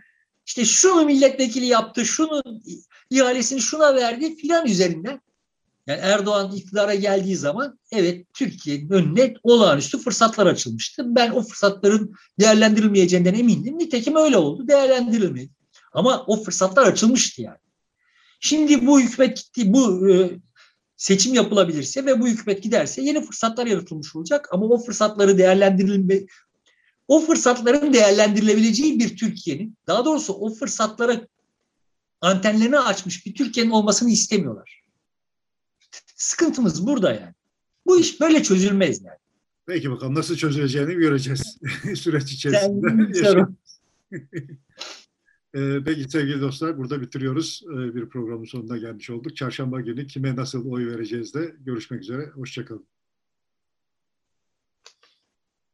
[0.46, 2.62] işte şunu milletvekili yaptı, şunun
[3.10, 5.20] ihalesini şuna verdi filan üzerinden
[5.86, 11.02] yani Erdoğan iktidara geldiği zaman evet Türkiye'nin önüne olağanüstü fırsatlar açılmıştı.
[11.06, 13.78] Ben o fırsatların değerlendirilmeyeceğinden emindim.
[13.78, 14.68] Nitekim öyle oldu.
[14.68, 15.50] Değerlendirilmedi.
[15.92, 17.58] Ama o fırsatlar açılmıştı yani.
[18.40, 20.30] Şimdi bu hükümet gitti, bu e,
[20.96, 24.48] seçim yapılabilirse ve bu hükümet giderse yeni fırsatlar yaratılmış olacak.
[24.52, 26.20] Ama o fırsatları değerlendirilme,
[27.08, 31.20] o fırsatların değerlendirilebileceği bir Türkiye'nin, daha doğrusu o fırsatlara
[32.20, 34.83] antenlerini açmış bir Türkiye'nin olmasını istemiyorlar.
[36.24, 37.34] Sıkıntımız burada yani.
[37.86, 39.16] Bu iş böyle çözülmez yani.
[39.66, 41.58] Peki bakalım nasıl çözüleceğini göreceğiz
[41.94, 43.46] süreç içerisinde.
[45.56, 47.62] Ee, peki sevgili dostlar burada bitiriyoruz.
[47.72, 49.36] Ee, bir programın sonuna gelmiş olduk.
[49.36, 52.26] Çarşamba günü kime nasıl oy vereceğiz de görüşmek üzere.
[52.26, 52.86] Hoşçakalın.